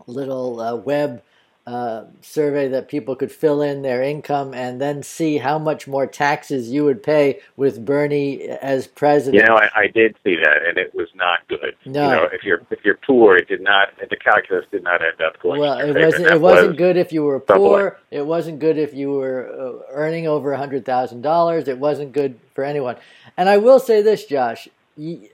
little 0.07 0.61
uh, 0.61 0.77
web 0.77 1.23
uh, 1.67 2.05
survey 2.23 2.69
that 2.69 2.89
people 2.89 3.15
could 3.15 3.31
fill 3.31 3.63
in 3.63 3.83
their 3.83 4.03
income 4.03 4.55
and 4.55 4.81
then 4.81 5.03
see 5.03 5.39
how 5.39 5.59
much 5.59 5.87
more 5.87 6.07
taxes 6.07 6.71
you 6.71 6.85
would 6.85 7.03
pay 7.03 7.41
with 7.57 7.85
Bernie 7.85 8.43
as 8.49 8.87
president. 8.87 9.43
You 9.43 9.49
know, 9.49 9.57
I, 9.57 9.69
I 9.83 9.87
did 9.87 10.17
see 10.25 10.37
that, 10.37 10.67
and 10.67 10.79
it 10.79 10.95
was 10.95 11.09
not 11.15 11.47
good. 11.49 11.77
No. 11.85 12.05
You 12.05 12.17
know, 12.17 12.29
if 12.33 12.43
you're 12.43 12.63
if 12.71 12.85
you're 12.85 12.99
poor, 13.07 13.37
it 13.37 13.47
did 13.47 13.61
not. 13.61 13.89
The 13.99 14.17
calculus 14.17 14.65
did 14.71 14.83
not 14.83 15.03
end 15.03 15.21
up 15.21 15.41
going. 15.43 15.61
Well, 15.61 15.79
it 15.79 15.95
wasn't. 15.95 16.27
It 16.27 16.41
wasn't 16.41 16.69
was 16.71 16.77
good 16.77 16.97
if 16.97 17.13
you 17.13 17.23
were 17.25 17.41
poor. 17.41 17.99
It 18.11 18.27
wasn't 18.27 18.59
good 18.59 18.79
if 18.79 18.95
you 18.95 19.13
were 19.13 19.49
uh, 19.49 19.83
earning 19.93 20.27
over 20.27 20.53
a 20.53 20.59
hundred 20.59 20.85
thousand 20.85 21.23
dollars. 21.23 21.69
It 21.69 21.79
wasn't 21.79 22.13
good 22.13 22.41
for 22.55 22.65
anyone. 22.65 22.97
And 23.37 23.49
I 23.49 23.59
will 23.59 23.79
say 23.79 24.03
this, 24.03 24.25
Josh: 24.25 24.67
y- 24.97 25.29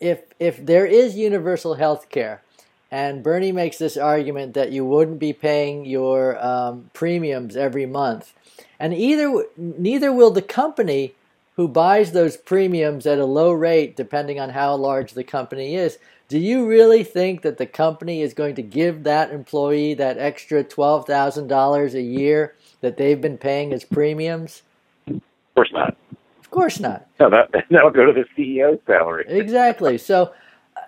if 0.00 0.22
if 0.40 0.64
there 0.64 0.86
is 0.86 1.16
universal 1.16 1.74
health 1.74 2.08
care, 2.10 2.42
and 2.90 3.22
Bernie 3.22 3.52
makes 3.52 3.78
this 3.78 3.96
argument 3.96 4.54
that 4.54 4.72
you 4.72 4.84
wouldn't 4.84 5.18
be 5.18 5.32
paying 5.32 5.84
your 5.84 6.42
um, 6.44 6.90
premiums 6.92 7.56
every 7.56 7.86
month, 7.86 8.32
and 8.78 8.94
either 8.94 9.44
neither 9.56 10.12
will 10.12 10.30
the 10.30 10.42
company 10.42 11.14
who 11.56 11.66
buys 11.66 12.12
those 12.12 12.36
premiums 12.36 13.06
at 13.06 13.18
a 13.18 13.24
low 13.24 13.50
rate, 13.50 13.96
depending 13.96 14.38
on 14.38 14.50
how 14.50 14.76
large 14.76 15.12
the 15.12 15.24
company 15.24 15.74
is. 15.74 15.98
Do 16.28 16.38
you 16.38 16.66
really 16.66 17.02
think 17.02 17.42
that 17.42 17.56
the 17.56 17.66
company 17.66 18.20
is 18.20 18.34
going 18.34 18.56
to 18.56 18.62
give 18.62 19.04
that 19.04 19.30
employee 19.30 19.94
that 19.94 20.18
extra 20.18 20.62
twelve 20.62 21.06
thousand 21.06 21.48
dollars 21.48 21.94
a 21.94 22.02
year 22.02 22.54
that 22.80 22.96
they've 22.96 23.20
been 23.20 23.38
paying 23.38 23.72
as 23.72 23.84
premiums? 23.84 24.62
Of 25.08 25.22
course 25.54 25.72
not. 25.72 25.96
Of 26.40 26.50
course 26.50 26.80
not. 26.80 27.06
No, 27.18 27.30
that 27.30 27.50
that'll 27.70 27.90
go 27.90 28.06
to 28.06 28.12
the 28.12 28.24
CEO's 28.36 28.80
salary. 28.86 29.24
Exactly. 29.28 29.98
So 29.98 30.32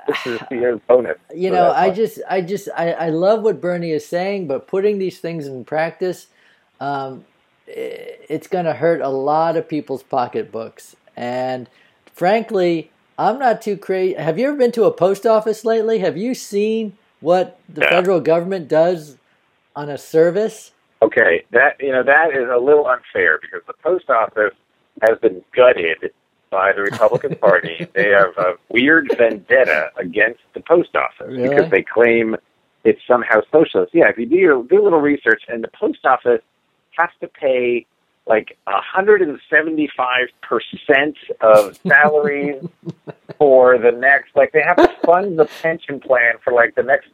This 0.09 0.17
is 0.27 0.41
the 0.51 0.57
CEO's 0.57 0.81
bonus. 0.89 1.19
you 1.35 1.51
know 1.51 1.71
i 1.71 1.91
just 1.91 2.21
i 2.29 2.41
just 2.41 2.69
I, 2.77 2.93
I 2.93 3.09
love 3.11 3.43
what 3.43 3.61
bernie 3.61 3.93
is 3.93 4.07
saying 4.07 4.49
but 4.49 4.67
putting 4.69 4.99
these 4.99 5.21
things 5.21 5.47
in 5.47 5.65
practice 5.65 6.29
um, 6.81 7.27
it's 7.67 8.47
going 8.49 8.65
to 8.67 8.75
hurt 8.75 9.03
a 9.03 9.09
lot 9.09 9.57
of 9.57 9.69
people's 9.69 10.03
pocketbooks 10.03 10.97
and 11.17 11.69
frankly 12.15 12.93
i'm 13.19 13.39
not 13.39 13.63
too 13.63 13.77
crazy 13.77 14.15
have 14.15 14.39
you 14.39 14.49
ever 14.49 14.57
been 14.57 14.73
to 14.73 14.85
a 14.85 14.93
post 14.93 15.27
office 15.27 15.65
lately 15.65 15.99
have 15.99 16.17
you 16.17 16.35
seen 16.35 16.99
what 17.21 17.61
the 17.69 17.83
Yeah. 17.83 17.89
federal 17.91 18.21
government 18.21 18.69
does 18.69 19.19
on 19.77 19.91
a 19.91 19.99
service 19.99 20.73
Okay, 21.03 21.45
that 21.53 21.77
you 21.81 21.93
know 21.93 22.03
that 22.03 22.31
is 22.31 22.49
a 22.53 22.59
little 22.59 22.87
unfair 22.89 23.39
because 23.41 23.61
the 23.69 23.75
post 23.85 24.11
office 24.11 24.55
has 25.09 25.19
been 25.21 25.43
gutted 25.55 26.13
by 26.51 26.73
the 26.73 26.83
Republican 26.83 27.35
Party. 27.41 27.87
they 27.95 28.09
have 28.11 28.37
a 28.39 28.55
weird 28.71 29.09
vendetta 29.17 29.91
against 29.97 30.41
the 30.55 30.61
post 30.61 30.95
office 30.97 31.27
Really? 31.29 31.49
because 31.49 31.71
they 31.71 31.83
claim 31.83 32.37
it's 32.85 33.01
somehow 33.07 33.41
socialist. 33.53 33.93
Yeah, 33.95 34.09
if 34.09 34.17
you 34.19 34.27
do 34.27 34.37
your, 34.37 34.63
do 34.63 34.81
a 34.81 34.85
little 34.85 35.01
research, 35.01 35.43
and 35.49 35.63
the 35.63 35.69
post 35.69 35.99
office 36.05 36.41
has 36.97 37.11
to 37.21 37.29
pay 37.29 37.87
like 38.27 38.57
a 38.67 38.81
hundred 38.81 39.23
and 39.23 39.39
seventy 39.51 39.89
five 39.97 40.29
percent 40.43 41.17
of 41.41 41.79
salaries 41.87 42.63
for 43.39 43.79
the 43.79 43.91
next 43.91 44.37
like 44.37 44.53
they 44.53 44.63
have 44.63 44.77
to 44.77 44.89
fund 45.05 45.39
the 45.39 45.47
pension 45.63 45.99
plan 45.99 46.35
for 46.45 46.53
like 46.53 46.75
the 46.75 46.83
next 46.83 47.09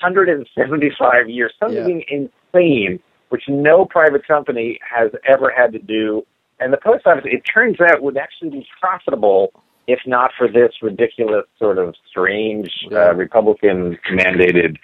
175 0.00 1.28
years 1.28 1.52
something 1.60 2.04
insane 2.08 3.00
which 3.30 3.42
no 3.48 3.84
private 3.84 4.26
company 4.26 4.78
has 4.88 5.10
ever 5.26 5.50
had 5.54 5.72
to 5.72 5.78
do 5.78 6.24
and 6.60 6.72
the 6.72 6.78
post 6.78 7.06
office 7.06 7.24
it 7.26 7.42
turns 7.42 7.80
out 7.80 8.02
would 8.02 8.16
actually 8.16 8.50
be 8.50 8.66
profitable 8.80 9.52
if 9.86 10.00
not 10.06 10.30
for 10.36 10.48
this 10.48 10.72
ridiculous 10.82 11.44
sort 11.58 11.78
of 11.78 11.94
strange 12.08 12.70
uh, 12.92 13.14
republican 13.14 13.98
mandated 14.10 14.76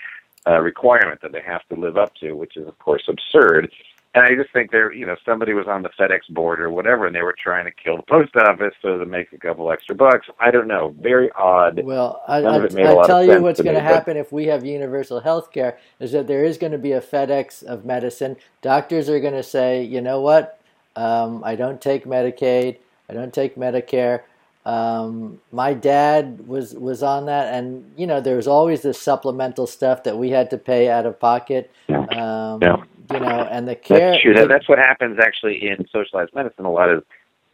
uh, 0.47 0.61
requirement 0.61 1.21
that 1.23 1.33
they 1.33 1.41
have 1.41 1.67
to 1.69 1.75
live 1.75 1.97
up 1.97 2.15
to 2.15 2.33
which 2.33 2.57
is 2.57 2.67
of 2.67 2.79
course 2.79 3.03
absurd 3.09 3.71
and 4.15 4.25
I 4.25 4.37
just 4.41 4.53
think 4.53 4.71
there, 4.71 4.93
you 4.93 5.05
know, 5.05 5.17
somebody 5.25 5.55
was 5.55 5.67
on 5.67 5.83
the 5.83 5.89
FedEx 5.89 6.29
board 6.31 6.61
or 6.61 6.71
whatever, 6.71 7.07
and 7.07 7.15
they 7.15 7.23
were 7.23 7.35
trying 7.37 7.65
to 7.65 7.73
kill 7.73 7.97
the 7.97 8.05
post 8.05 8.37
office 8.37 8.73
so 8.81 8.97
to 8.97 9.05
make 9.05 9.33
a 9.33 9.39
couple 9.39 9.73
extra 9.73 9.95
bucks. 9.97 10.29
I 10.39 10.53
don't 10.53 10.69
know. 10.69 10.95
Very 11.01 11.33
odd. 11.33 11.83
Well, 11.83 12.23
I, 12.29 12.37
I, 12.37 12.65
it 12.65 12.73
made 12.75 12.87
a 12.87 12.95
lot 12.95 13.07
I 13.07 13.09
tell 13.09 13.25
you 13.25 13.43
what's 13.43 13.61
going 13.61 13.75
to 13.75 13.81
happen 13.81 14.17
if 14.17 14.31
we 14.31 14.47
have 14.47 14.65
universal 14.65 15.19
health 15.19 15.51
care 15.51 15.79
is 15.99 16.13
that 16.13 16.29
there 16.29 16.45
is 16.45 16.59
going 16.59 16.71
to 16.71 16.79
be 16.79 16.93
a 16.93 17.01
FedEx 17.01 17.65
of 17.65 17.85
medicine. 17.85 18.37
Doctors 18.63 19.09
are 19.09 19.19
going 19.19 19.35
to 19.35 19.43
say, 19.43 19.83
you 19.83 20.01
know 20.01 20.21
what? 20.21 20.61
Um, 20.97 21.43
I 21.45 21.57
don't 21.57 21.81
take 21.81 22.05
Medicaid. 22.05 22.79
I 23.09 23.15
don't 23.15 23.33
take 23.33 23.57
Medicare. 23.57 24.23
Um, 24.65 25.41
my 25.53 25.75
dad 25.75 26.47
was 26.47 26.73
was 26.75 27.03
on 27.03 27.27
that, 27.27 27.53
and 27.53 27.93
you 27.97 28.07
know 28.07 28.21
there 28.21 28.37
was 28.37 28.49
always 28.49 28.83
this 28.83 29.01
supplemental 29.01 29.67
stuff 29.67 30.05
that 30.05 30.17
we 30.17 30.31
had 30.31 30.49
to 30.51 30.59
pay 30.59 30.89
out 30.89 31.05
of 31.07 31.21
pocket. 31.21 31.71
Um, 31.89 32.61
Yeah. 32.63 32.77
You 33.13 33.21
know, 33.21 33.47
and 33.51 33.69
the 33.69 33.75
care. 33.75 34.13
That's 34.13 34.23
true. 34.23 34.35
the- 34.35 34.47
that's 34.47 34.67
what 34.69 34.79
happens 34.79 35.19
actually 35.21 35.69
in 35.69 35.87
socialized 35.93 36.35
medicine. 36.35 36.65
A 36.65 36.73
lot 36.73 36.89
of 36.89 37.05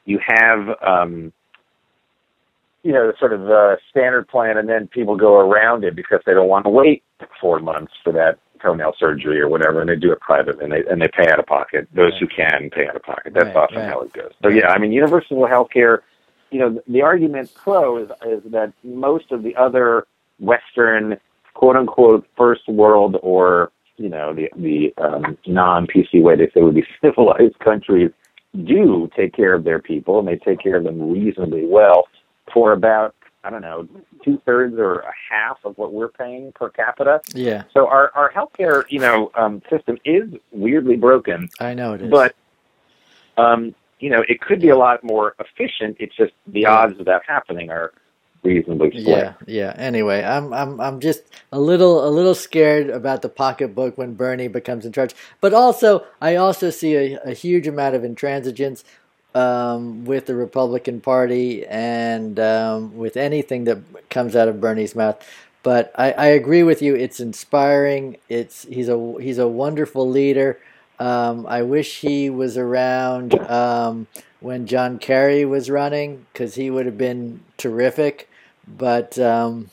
you 0.05 0.21
have, 0.25 0.69
um, 0.81 1.33
you 2.85 2.93
know, 2.93 3.09
the 3.11 3.19
sort 3.19 3.33
of 3.33 3.51
uh, 3.51 3.77
standard 3.91 4.29
plan, 4.29 4.57
and 4.57 4.69
then 4.69 4.87
people 4.87 5.17
go 5.17 5.41
around 5.41 5.83
it 5.83 5.97
because 5.97 6.21
they 6.25 6.35
don't 6.35 6.49
want 6.49 6.65
to 6.67 6.71
wait 6.71 7.03
four 7.41 7.59
months 7.59 7.93
for 8.05 8.13
that 8.13 8.39
toenail 8.63 8.95
surgery 8.99 9.41
or 9.41 9.49
whatever, 9.49 9.81
and 9.81 9.89
they 9.89 9.97
do 9.97 10.13
it 10.13 10.21
private 10.21 10.61
and 10.61 10.73
they 10.73 10.85
and 10.91 11.01
they 11.01 11.09
pay 11.09 11.31
out 11.31 11.39
of 11.39 11.47
pocket. 11.47 11.89
Those 11.95 12.17
who 12.19 12.27
can 12.27 12.71
pay 12.71 12.87
out 12.87 12.97
of 12.97 13.03
pocket. 13.03 13.35
That's 13.35 13.47
Right, 13.47 13.57
often 13.57 13.79
right. 13.79 13.89
how 13.89 14.01
it 14.01 14.13
goes. 14.13 14.33
So 14.43 14.49
yeah, 14.49 14.69
I 14.69 14.79
mean, 14.79 14.93
universal 14.93 15.47
health 15.47 15.69
care. 15.73 16.03
You 16.51 16.59
know, 16.59 16.83
the 16.89 17.03
argument 17.03 17.53
pro 17.55 17.99
is 17.99 18.11
is 18.27 18.43
that 18.53 18.73
most 18.83 19.31
of 19.33 19.43
the 19.43 19.55
other 19.57 20.07
Western 20.39 21.19
quote 21.55 21.77
unquote 21.77 22.27
first 22.37 22.69
world 22.69 23.17
or 23.23 23.71
you 23.97 24.09
know 24.09 24.33
the 24.35 24.49
the 24.57 24.95
um, 25.03 25.37
non 25.47 25.87
PC 25.87 26.23
way 26.23 26.37
they 26.37 26.51
say 26.55 26.63
would 26.63 26.75
be 26.75 26.87
civilized 27.01 27.59
countries 27.59 28.11
do 28.65 29.09
take 29.17 29.35
care 29.35 29.55
of 29.55 29.65
their 29.65 29.79
people 29.79 30.19
and 30.19 30.27
they 30.27 30.37
take 30.37 30.61
care 30.61 30.77
of 30.77 30.85
them 30.85 31.13
reasonably 31.13 31.65
well 31.67 32.09
for 32.53 32.73
about 32.73 33.15
I 33.43 33.51
don't 33.51 33.63
know 33.63 33.89
two 34.25 34.41
thirds 34.45 34.75
or 34.79 35.01
a 35.01 35.13
half 35.31 35.59
of 35.65 35.77
what 35.79 35.93
we're 35.93 36.09
paying 36.09 36.53
per 36.53 36.69
capita. 36.69 37.21
yeah, 37.35 37.65
So 37.73 37.87
our 37.87 38.11
our 38.15 38.31
healthcare 38.33 38.85
you 38.89 38.99
know 39.01 39.31
um, 39.35 39.63
system 39.71 39.99
is 40.05 40.29
weirdly 40.53 40.97
broken, 40.97 41.49
I 41.59 41.75
know 41.75 41.95
it 41.95 42.03
is. 42.03 42.11
but 42.11 42.35
um, 43.39 43.75
you 43.99 44.11
know 44.11 44.23
it 44.29 44.41
could 44.41 44.61
be 44.61 44.69
a 44.69 44.77
lot 44.77 45.03
more 45.03 45.35
efficient. 45.39 45.97
It's 46.01 46.15
just 46.17 46.33
the 46.47 46.67
odds 46.67 46.99
of 46.99 47.07
that 47.07 47.23
happening 47.27 47.71
are 47.71 47.93
reasonably 48.43 48.91
slim. 48.91 49.05
Yeah, 49.07 49.35
yeah. 49.47 49.75
Anyway, 49.77 50.23
I'm 50.23 50.53
I'm 50.53 50.81
I'm 50.81 51.01
just 51.01 51.23
a 51.53 51.61
little 51.61 52.07
a 52.07 52.11
little 52.11 52.35
scared 52.35 52.91
about 52.91 53.23
the 53.23 53.29
pocketbook 53.29 53.97
when 53.99 54.15
Bernie 54.15 54.49
becomes 54.49 54.85
in 54.87 54.93
charge. 54.93 55.15
But 55.41 55.55
also, 55.55 56.05
I 56.21 56.37
also 56.37 56.71
see 56.71 56.95
a, 56.97 57.21
a 57.23 57.33
huge 57.33 57.67
amount 57.67 57.95
of 57.95 58.03
intransigence 58.03 58.83
um, 59.35 60.05
with 60.05 60.27
the 60.27 60.35
Republican 60.35 61.01
Party 61.01 61.67
and 61.67 62.39
um, 62.41 62.97
with 62.97 63.17
anything 63.17 63.65
that 63.65 64.09
comes 64.09 64.35
out 64.35 64.49
of 64.49 64.61
Bernie's 64.61 64.95
mouth. 64.95 65.25
But 65.63 65.93
I, 65.97 66.13
I 66.13 66.27
agree 66.27 66.63
with 66.63 66.81
you. 66.81 66.95
It's 66.95 67.21
inspiring. 67.21 68.17
It's 68.29 68.65
he's 68.65 68.89
a 68.89 69.15
he's 69.21 69.39
a 69.39 69.49
wonderful 69.49 70.09
leader. 70.09 70.59
Um, 70.99 71.47
I 71.47 71.63
wish 71.63 72.01
he 72.01 72.31
was 72.31 72.57
around 72.57 73.39
um, 73.49 74.07
when 74.41 74.67
John 74.67 74.99
Kerry 74.99 75.45
was 75.45 75.71
running 75.71 76.27
because 76.33 76.55
he 76.55 76.71
would 76.71 76.87
have 76.87 76.99
been 76.99 77.41
terrific. 77.57 78.29
But 78.67 79.19
um, 79.19 79.71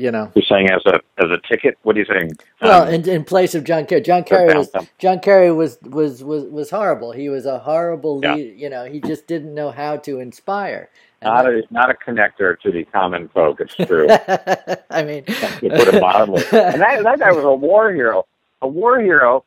you 0.00 0.10
know, 0.10 0.30
You're 0.34 0.44
saying 0.48 0.70
as 0.70 0.82
a 0.86 0.94
as 1.22 1.30
a 1.30 1.38
ticket? 1.48 1.78
What 1.82 1.96
are 1.96 1.98
you 2.00 2.06
saying? 2.06 2.32
well, 2.60 2.82
Um, 2.84 2.94
in, 2.94 3.08
in 3.08 3.24
place 3.24 3.54
of 3.54 3.64
John 3.64 3.86
Kerry, 3.86 4.00
John 4.00 4.24
Kerry 4.24 4.54
was. 4.56 4.70
John 4.98 5.20
Kerry 5.20 5.52
was 5.52 5.78
was 5.82 6.24
was 6.24 6.44
was 6.44 6.70
horrible. 6.70 7.12
He 7.12 7.28
was 7.28 7.46
a 7.46 7.58
horrible 7.60 8.20
Yeah. 8.22 8.34
lead. 8.34 8.58
You 8.58 8.70
know, 8.70 8.84
he 8.84 9.00
just 9.00 9.26
didn't 9.26 9.54
know 9.54 9.70
how 9.70 9.96
to 9.98 10.20
inspire. 10.20 10.88
And 11.22 11.32
not 11.34 11.46
a 11.46 11.62
not 11.70 11.90
a 11.90 11.94
connector 11.94 12.58
to 12.60 12.72
the 12.72 12.84
common 12.86 13.28
folk. 13.28 13.60
It's 13.60 13.74
true. 13.74 14.08
I 14.90 15.02
mean, 15.04 15.24
you 15.62 15.68
put 15.70 15.88
it 15.92 16.00
mildly. 16.00 16.42
And 16.52 16.80
that 16.80 17.02
that 17.04 17.18
guy 17.18 17.32
was 17.32 17.44
a 17.44 17.52
war 17.52 17.92
hero. 17.92 18.26
A 18.62 18.68
war 18.68 19.00
hero 19.00 19.44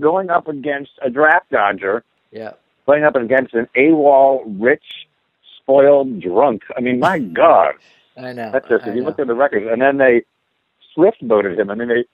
going 0.00 0.30
up 0.30 0.48
against 0.48 0.92
a 1.02 1.10
draft 1.10 1.50
dodger, 1.50 2.02
yeah. 2.32 2.52
going 2.86 3.04
up 3.04 3.14
against 3.14 3.54
an 3.54 3.68
AWOL 3.76 4.42
rich, 4.58 5.06
spoiled 5.58 6.20
drunk. 6.20 6.62
I 6.76 6.80
mean, 6.80 6.98
my 6.98 7.18
God. 7.42 7.74
I 8.16 8.32
know. 8.32 8.50
That's 8.52 8.68
just 8.68 8.84
I 8.84 8.90
if 8.90 8.96
you 8.96 9.04
look 9.04 9.18
at 9.18 9.26
the 9.26 9.34
records, 9.34 9.66
and 9.70 9.80
then 9.80 9.98
they 9.98 10.22
swiftboated 10.96 11.58
him. 11.58 11.70
I 11.70 11.74
mean, 11.74 11.88
they 11.88 12.04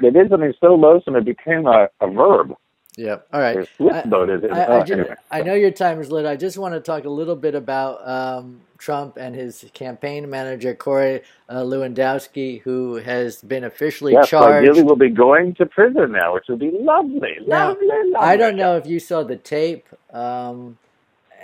they 0.00 0.10
did 0.10 0.30
something 0.30 0.52
so 0.60 0.74
loathsome 0.74 1.16
it 1.16 1.24
became 1.24 1.66
a, 1.66 1.88
a 2.00 2.08
verb. 2.10 2.54
Yeah. 2.98 3.18
All 3.32 3.40
right. 3.40 3.68
Swift 3.76 3.94
I- 4.06 4.08
voted 4.08 4.44
him. 4.44 4.54
I, 4.54 4.66
Oh, 4.66 4.80
I, 4.80 4.82
ju- 4.84 4.94
anyway. 4.94 5.14
I 5.30 5.42
know 5.42 5.52
your 5.54 5.70
time 5.70 6.00
is 6.00 6.10
lit. 6.10 6.24
I 6.24 6.34
just 6.36 6.56
want 6.56 6.72
to 6.74 6.80
talk 6.80 7.04
a 7.04 7.10
little 7.10 7.36
bit 7.36 7.54
about 7.54 8.06
um, 8.08 8.62
Trump 8.78 9.18
and 9.18 9.34
his 9.34 9.66
campaign 9.74 10.28
manager 10.30 10.74
Corey 10.74 11.20
uh, 11.50 11.56
Lewandowski, 11.56 12.62
who 12.62 12.94
has 12.96 13.42
been 13.42 13.64
officially 13.64 14.14
Yes, 14.14 14.30
charged. 14.30 14.66
ideally 14.66 14.82
will 14.82 14.96
be 14.96 15.10
going 15.10 15.54
to 15.56 15.66
prison 15.66 16.12
now, 16.12 16.32
which 16.34 16.44
will 16.48 16.56
be 16.56 16.70
lovely. 16.72 17.36
Now, 17.46 17.68
lovely, 17.68 17.86
lovely. 17.86 18.14
I 18.16 18.36
don't 18.38 18.56
know 18.56 18.76
if 18.78 18.86
you 18.86 18.98
saw 18.98 19.22
the 19.22 19.36
tape, 19.36 19.86
um, 20.14 20.78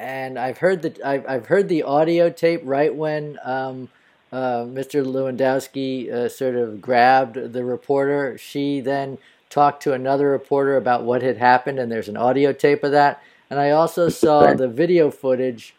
and 0.03 0.37
I've 0.39 0.59
heard 0.59 0.83
the 0.83 0.95
I've, 1.07 1.25
I've 1.29 1.47
heard 1.47 1.69
the 1.69 1.85
audio 1.85 2.29
tape 2.29 2.61
right 2.65 2.95
when 2.95 3.39
um, 3.45 3.89
uh, 4.33 4.65
Mr. 4.65 5.05
Lewandowski 5.05 6.11
uh, 6.11 6.29
sort 6.29 6.57
of 6.57 6.83
grabbed 6.83 7.53
the 7.53 7.65
reporter. 7.65 8.37
She 8.37 8.81
then 8.81 9.19
talked 9.49 9.83
to 9.85 9.93
another 9.93 10.29
reporter 10.29 10.77
about 10.77 11.05
what 11.05 11.23
had 11.23 11.37
happened, 11.37 11.79
and 11.79 11.91
there's 11.91 12.09
an 12.09 12.17
audio 12.17 12.53
tape 12.53 12.83
of 12.83 12.91
that. 12.91 13.23
And 13.49 13.61
I 13.61 13.71
also 13.71 14.09
saw 14.09 14.53
the 14.55 14.67
video 14.67 15.11
footage, 15.11 15.75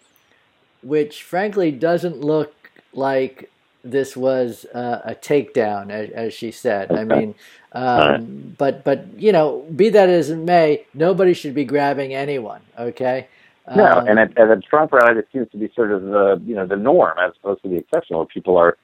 which 0.81 1.21
frankly 1.21 1.71
doesn't 1.71 2.21
look 2.21 2.53
like 2.93 3.51
this 3.83 4.15
was 4.15 4.65
uh, 4.73 5.01
a 5.03 5.15
takedown, 5.15 5.89
as, 5.89 6.09
as 6.11 6.33
she 6.33 6.51
said. 6.51 6.93
I 6.93 7.03
mean, 7.03 7.35
um, 7.73 8.55
but 8.57 8.85
but 8.85 9.05
you 9.17 9.33
know, 9.33 9.65
be 9.75 9.89
that 9.89 10.07
as 10.07 10.29
it 10.29 10.37
may, 10.37 10.85
nobody 10.93 11.33
should 11.33 11.53
be 11.53 11.65
grabbing 11.65 12.13
anyone. 12.13 12.61
Okay. 12.79 13.27
No, 13.75 13.99
Um, 13.99 14.07
and 14.07 14.19
at, 14.19 14.37
at 14.37 14.51
a 14.51 14.59
Trump 14.59 14.91
rally, 14.91 15.19
it 15.19 15.27
seems 15.31 15.49
to 15.51 15.57
be 15.57 15.71
sort 15.73 15.91
of 15.91 16.03
the 16.03 16.41
you 16.45 16.55
know 16.55 16.65
the 16.65 16.75
norm 16.75 17.17
as 17.17 17.31
opposed 17.39 17.63
to 17.63 17.69
the 17.69 17.77
exception, 17.77 18.17
where 18.17 18.25
people 18.25 18.57
are 18.57 18.77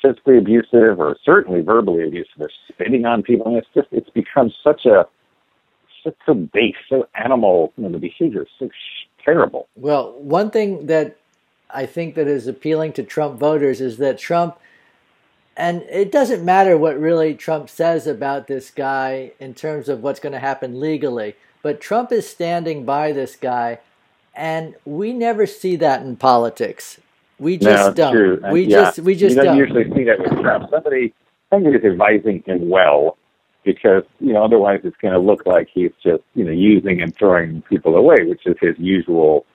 physically 0.00 0.38
abusive 0.38 0.98
or 0.98 1.16
certainly 1.24 1.60
verbally 1.60 2.06
abusive. 2.06 2.32
They're 2.38 2.48
spitting 2.68 3.04
on 3.04 3.22
people, 3.22 3.46
and 3.46 3.56
it's 3.56 3.68
just 3.74 3.88
it's 3.92 4.10
become 4.10 4.50
such 4.64 4.86
a 4.86 5.06
such 6.02 6.16
so 6.26 6.34
base, 6.34 6.76
so 6.88 7.06
animal. 7.14 7.72
You 7.76 7.84
know, 7.84 7.92
the 7.92 7.98
behavior 7.98 8.42
is 8.42 8.48
so 8.58 8.68
sh- 8.68 9.06
terrible. 9.24 9.68
Well, 9.76 10.12
one 10.18 10.50
thing 10.50 10.86
that 10.86 11.16
I 11.70 11.86
think 11.86 12.14
that 12.14 12.26
is 12.26 12.46
appealing 12.46 12.92
to 12.94 13.02
Trump 13.02 13.38
voters 13.38 13.80
is 13.80 13.98
that 13.98 14.18
Trump, 14.18 14.58
and 15.56 15.82
it 15.82 16.10
doesn't 16.10 16.44
matter 16.44 16.76
what 16.76 16.98
really 16.98 17.34
Trump 17.34 17.68
says 17.68 18.06
about 18.06 18.46
this 18.46 18.70
guy 18.70 19.32
in 19.38 19.54
terms 19.54 19.88
of 19.88 20.02
what's 20.02 20.20
going 20.20 20.32
to 20.32 20.38
happen 20.38 20.80
legally, 20.80 21.34
but 21.62 21.80
Trump 21.80 22.10
is 22.12 22.28
standing 22.28 22.84
by 22.84 23.12
this 23.12 23.36
guy, 23.36 23.78
and 24.34 24.74
we 24.84 25.12
never 25.12 25.46
see 25.46 25.76
that 25.76 26.02
in 26.02 26.16
politics. 26.16 27.00
We 27.38 27.56
just 27.56 27.88
it's 27.88 27.96
don't. 27.96 28.12
true. 28.12 28.40
We 28.50 28.64
yeah, 28.64 28.82
just 28.82 28.98
we 29.00 29.14
just 29.14 29.36
you 29.36 29.42
don't, 29.42 29.56
don't. 29.56 29.58
usually 29.58 29.84
see 29.94 30.04
that 30.04 30.18
with 30.20 30.40
Trump. 30.40 30.70
Somebody 30.70 31.12
somebody 31.50 31.76
is 31.76 31.84
advising 31.84 32.42
him 32.46 32.68
well. 32.68 33.18
Because 33.64 34.02
you 34.18 34.32
know, 34.32 34.44
otherwise 34.44 34.80
it's 34.82 34.96
going 34.96 35.14
to 35.14 35.20
look 35.20 35.46
like 35.46 35.68
he's 35.72 35.92
just 36.02 36.22
you 36.34 36.44
know 36.44 36.50
using 36.50 37.00
and 37.00 37.14
throwing 37.14 37.62
people 37.62 37.94
away, 37.96 38.16
which 38.24 38.42
is 38.46 38.56
his 38.60 38.74
usual 38.78 39.46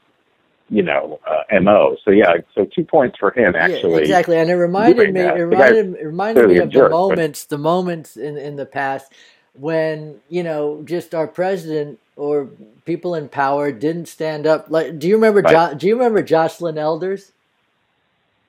you 0.70 0.84
know, 0.84 1.20
uh, 1.26 1.60
mo. 1.62 1.96
So 2.04 2.12
yeah, 2.12 2.34
so 2.54 2.66
two 2.66 2.84
points 2.84 3.18
for 3.20 3.32
him 3.32 3.56
actually. 3.56 3.94
Yeah, 3.94 4.00
exactly, 4.00 4.38
and 4.38 4.50
it 4.50 4.56
reminded 4.56 5.14
me. 5.14 5.22
that. 5.22 5.38
It 5.38 5.44
reminded, 5.44 5.96
it 5.96 6.06
reminded 6.06 6.48
me 6.50 6.58
of 6.58 6.70
jerk, 6.70 6.74
the 6.74 6.90
but- 6.90 6.92
moments, 6.92 7.46
the 7.46 7.58
moments 7.58 8.18
in 8.18 8.38
in 8.38 8.56
the 8.56 8.66
past 8.66 9.12
when 9.54 10.20
you 10.30 10.44
know 10.44 10.84
just 10.86 11.16
our 11.16 11.28
president 11.28 12.00
or 12.18 12.50
people 12.86 13.16
in 13.16 13.30
power 13.30 13.72
didn't 13.72 14.08
stand 14.08 14.46
up. 14.46 14.66
Like, 14.70 15.00
do 15.00 15.08
you 15.08 15.16
remember? 15.16 15.42
Right. 15.42 15.72
Jo- 15.72 15.78
do 15.78 15.88
you 15.88 15.96
remember 15.96 16.22
Joycelyn 16.24 16.78
Elders? 16.78 17.32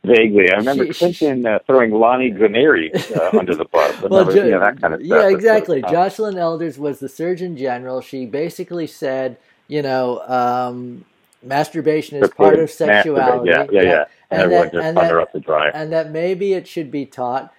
Vaguely, 0.04 0.50
I 0.50 0.56
remember 0.56 0.86
She- 0.92 0.94
Clinton 1.14 1.44
uh, 1.46 1.58
throwing 1.66 1.90
Lani 1.90 2.30
Guinier 2.30 2.94
uh, 3.16 3.36
under 3.38 3.54
the 3.54 3.64
bus. 3.64 3.94
I 3.98 4.02
remember, 4.04 4.32
Jo- 4.32 4.44
you 4.44 4.50
know, 4.52 4.60
that 4.60 4.80
kind 4.80 4.94
of 4.94 5.04
stuff. 5.04 5.22
yeah, 5.22 5.28
exactly. 5.28 5.78
of, 5.82 5.84
uh, 5.84 5.92
Joycelyn 5.92 6.36
Elders 6.36 6.78
was 6.78 7.00
the 7.00 7.08
Surgeon 7.08 7.56
General. 7.56 8.00
She 8.00 8.24
basically 8.24 8.86
said, 8.86 9.36
you 9.66 9.82
know, 9.82 10.20
um, 10.26 11.04
masturbation 11.42 12.22
is 12.22 12.30
part 12.30 12.58
of 12.58 12.70
sexuality. 12.70 13.50
Yeah, 13.50 13.66
yeah, 13.70 13.82
yeah. 13.82 14.04
And, 14.30 14.42
And 14.42 14.42
everyone 14.42 14.64
that- 14.66 14.72
just 14.72 14.84
and 14.86 14.96
that- 14.96 15.10
her 15.10 15.20
up 15.20 15.32
to 15.32 15.40
dry. 15.40 15.68
and 15.74 15.92
that 15.92 16.10
maybe 16.12 16.52
it 16.54 16.66
should 16.68 16.90
be 16.90 17.04
taught. 17.04 17.52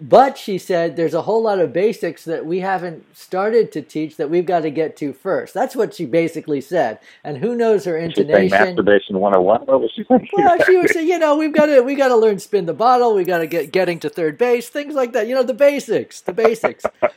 But 0.00 0.38
she 0.38 0.58
said 0.58 0.94
there's 0.94 1.14
a 1.14 1.22
whole 1.22 1.42
lot 1.42 1.58
of 1.58 1.72
basics 1.72 2.24
that 2.24 2.46
we 2.46 2.60
haven't 2.60 3.16
started 3.16 3.72
to 3.72 3.82
teach 3.82 4.16
that 4.16 4.30
we've 4.30 4.46
got 4.46 4.60
to 4.60 4.70
get 4.70 4.96
to 4.98 5.12
first. 5.12 5.54
That's 5.54 5.74
what 5.74 5.94
she 5.94 6.06
basically 6.06 6.60
said. 6.60 7.00
And 7.24 7.38
who 7.38 7.56
knows 7.56 7.84
her 7.84 7.98
saying 7.98 8.10
intonation? 8.10 8.58
masturbation 8.58 9.18
101. 9.18 9.62
What 9.62 9.80
was 9.80 9.90
she 9.94 10.04
saying? 10.04 10.28
Well, 10.32 10.56
she 10.64 10.76
would 10.76 10.90
say, 10.90 11.04
you 11.04 11.18
know, 11.18 11.36
we've 11.36 11.52
got 11.52 11.66
to 11.66 11.80
we 11.80 11.96
got 11.96 12.08
to 12.08 12.16
learn 12.16 12.38
spin 12.38 12.66
the 12.66 12.74
bottle. 12.74 13.14
We 13.14 13.24
got 13.24 13.38
to 13.38 13.46
get 13.48 13.72
getting 13.72 13.98
to 14.00 14.08
third 14.08 14.38
base, 14.38 14.68
things 14.68 14.94
like 14.94 15.12
that. 15.14 15.26
You 15.26 15.34
know, 15.34 15.42
the 15.42 15.54
basics, 15.54 16.20
the 16.20 16.32
basics. 16.32 16.84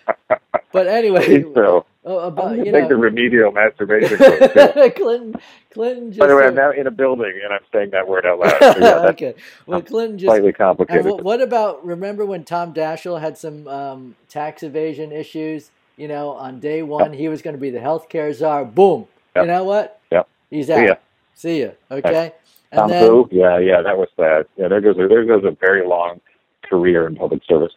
But 0.71 0.87
anyway, 0.87 1.43
so, 1.55 1.85
about 2.17 2.55
going 2.55 2.65
you 2.65 2.71
to 2.71 2.71
take 2.71 2.89
the 2.89 2.95
remedial 2.95 3.51
masturbation 3.51 4.17
course. 4.17 4.93
Clinton, 4.95 5.35
Clinton 5.71 6.11
just. 6.11 6.19
By 6.19 6.27
the 6.27 6.35
way, 6.35 6.45
I'm 6.45 6.55
now 6.55 6.71
in 6.71 6.87
a 6.87 6.91
building 6.91 7.39
and 7.43 7.53
I'm 7.53 7.61
saying 7.71 7.91
that 7.91 8.07
word 8.07 8.25
out 8.25 8.39
loud. 8.39 8.57
So 8.59 8.65
yeah, 8.65 8.73
that's 8.79 9.05
okay. 9.11 9.35
Well, 9.65 9.81
Clinton 9.81 10.17
just 10.17 10.27
slightly 10.27 10.53
complicated. 10.53 11.05
what, 11.05 11.23
what 11.23 11.41
about 11.41 11.85
remember 11.85 12.25
when 12.25 12.43
Tom 12.43 12.73
Daschle 12.73 13.19
had 13.19 13.37
some 13.37 13.67
um, 13.67 14.15
tax 14.27 14.63
evasion 14.63 15.11
issues? 15.11 15.71
You 15.97 16.07
know, 16.07 16.31
on 16.31 16.59
day 16.59 16.81
one 16.81 17.13
he 17.13 17.27
was 17.27 17.41
going 17.41 17.55
to 17.55 17.61
be 17.61 17.69
the 17.69 17.79
healthcare 17.79 18.33
czar. 18.33 18.65
Boom. 18.65 19.07
Yep. 19.35 19.43
You 19.43 19.47
know 19.47 19.63
what? 19.65 19.99
Yep. 20.11 20.27
He's 20.49 20.67
See 20.67 20.73
out. 20.73 20.87
ya. 20.87 20.95
See 21.35 21.61
ya. 21.61 21.69
Okay. 21.91 22.33
And 22.71 22.79
Tom 22.79 22.89
then? 22.89 23.25
Yeah, 23.31 23.57
yeah, 23.59 23.81
that 23.81 23.97
was 23.97 24.09
sad. 24.15 24.45
Yeah, 24.57 24.67
there 24.67 24.81
goes 24.81 24.97
a, 24.97 25.07
there 25.07 25.25
goes 25.25 25.43
a 25.43 25.51
very 25.51 25.85
long 25.85 26.21
career 26.69 27.07
in 27.07 27.15
public 27.15 27.41
service. 27.45 27.73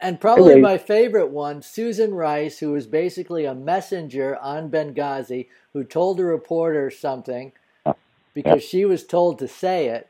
And 0.00 0.20
probably 0.20 0.60
my 0.60 0.78
favorite 0.78 1.28
one, 1.30 1.62
Susan 1.62 2.14
Rice, 2.14 2.58
who 2.58 2.72
was 2.72 2.86
basically 2.86 3.44
a 3.44 3.54
messenger 3.54 4.36
on 4.40 4.70
Benghazi, 4.70 5.46
who 5.72 5.84
told 5.84 6.20
a 6.20 6.24
reporter 6.24 6.90
something 6.90 7.52
Yeah. 7.86 7.92
because 8.34 8.62
she 8.62 8.84
was 8.84 9.04
told 9.06 9.38
to 9.38 9.48
say 9.48 9.86
it. 9.88 10.08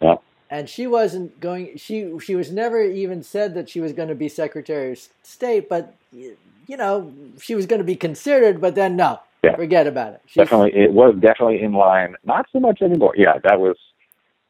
Yeah. 0.00 0.16
and 0.50 0.68
she 0.70 0.86
wasn't 0.86 1.40
going 1.40 1.76
she 1.76 2.16
she 2.20 2.36
was 2.36 2.52
never 2.52 2.80
even 2.82 3.20
said 3.22 3.54
that 3.54 3.68
she 3.68 3.80
was 3.80 3.92
going 3.92 4.08
to 4.08 4.14
be 4.14 4.28
secretary 4.28 4.92
of 4.92 4.98
state 5.24 5.68
but 5.68 5.92
you 6.12 6.76
know 6.76 7.12
she 7.40 7.56
was 7.56 7.66
going 7.66 7.80
to 7.80 7.84
be 7.84 7.96
considered 7.96 8.60
but 8.60 8.76
then 8.76 8.94
no 8.96 9.18
Yeah. 9.42 9.56
forget 9.56 9.88
about 9.88 10.12
it 10.14 10.20
She's- 10.26 10.46
Definitely, 10.46 10.80
it 10.80 10.92
was 10.92 11.16
definitely 11.20 11.60
in 11.62 11.72
line. 11.72 12.14
Not 12.24 12.46
so 12.52 12.60
much 12.60 12.80
anymore. 12.80 13.14
Yeah, 13.16 13.38
that 13.42 13.58
was. 13.60 13.76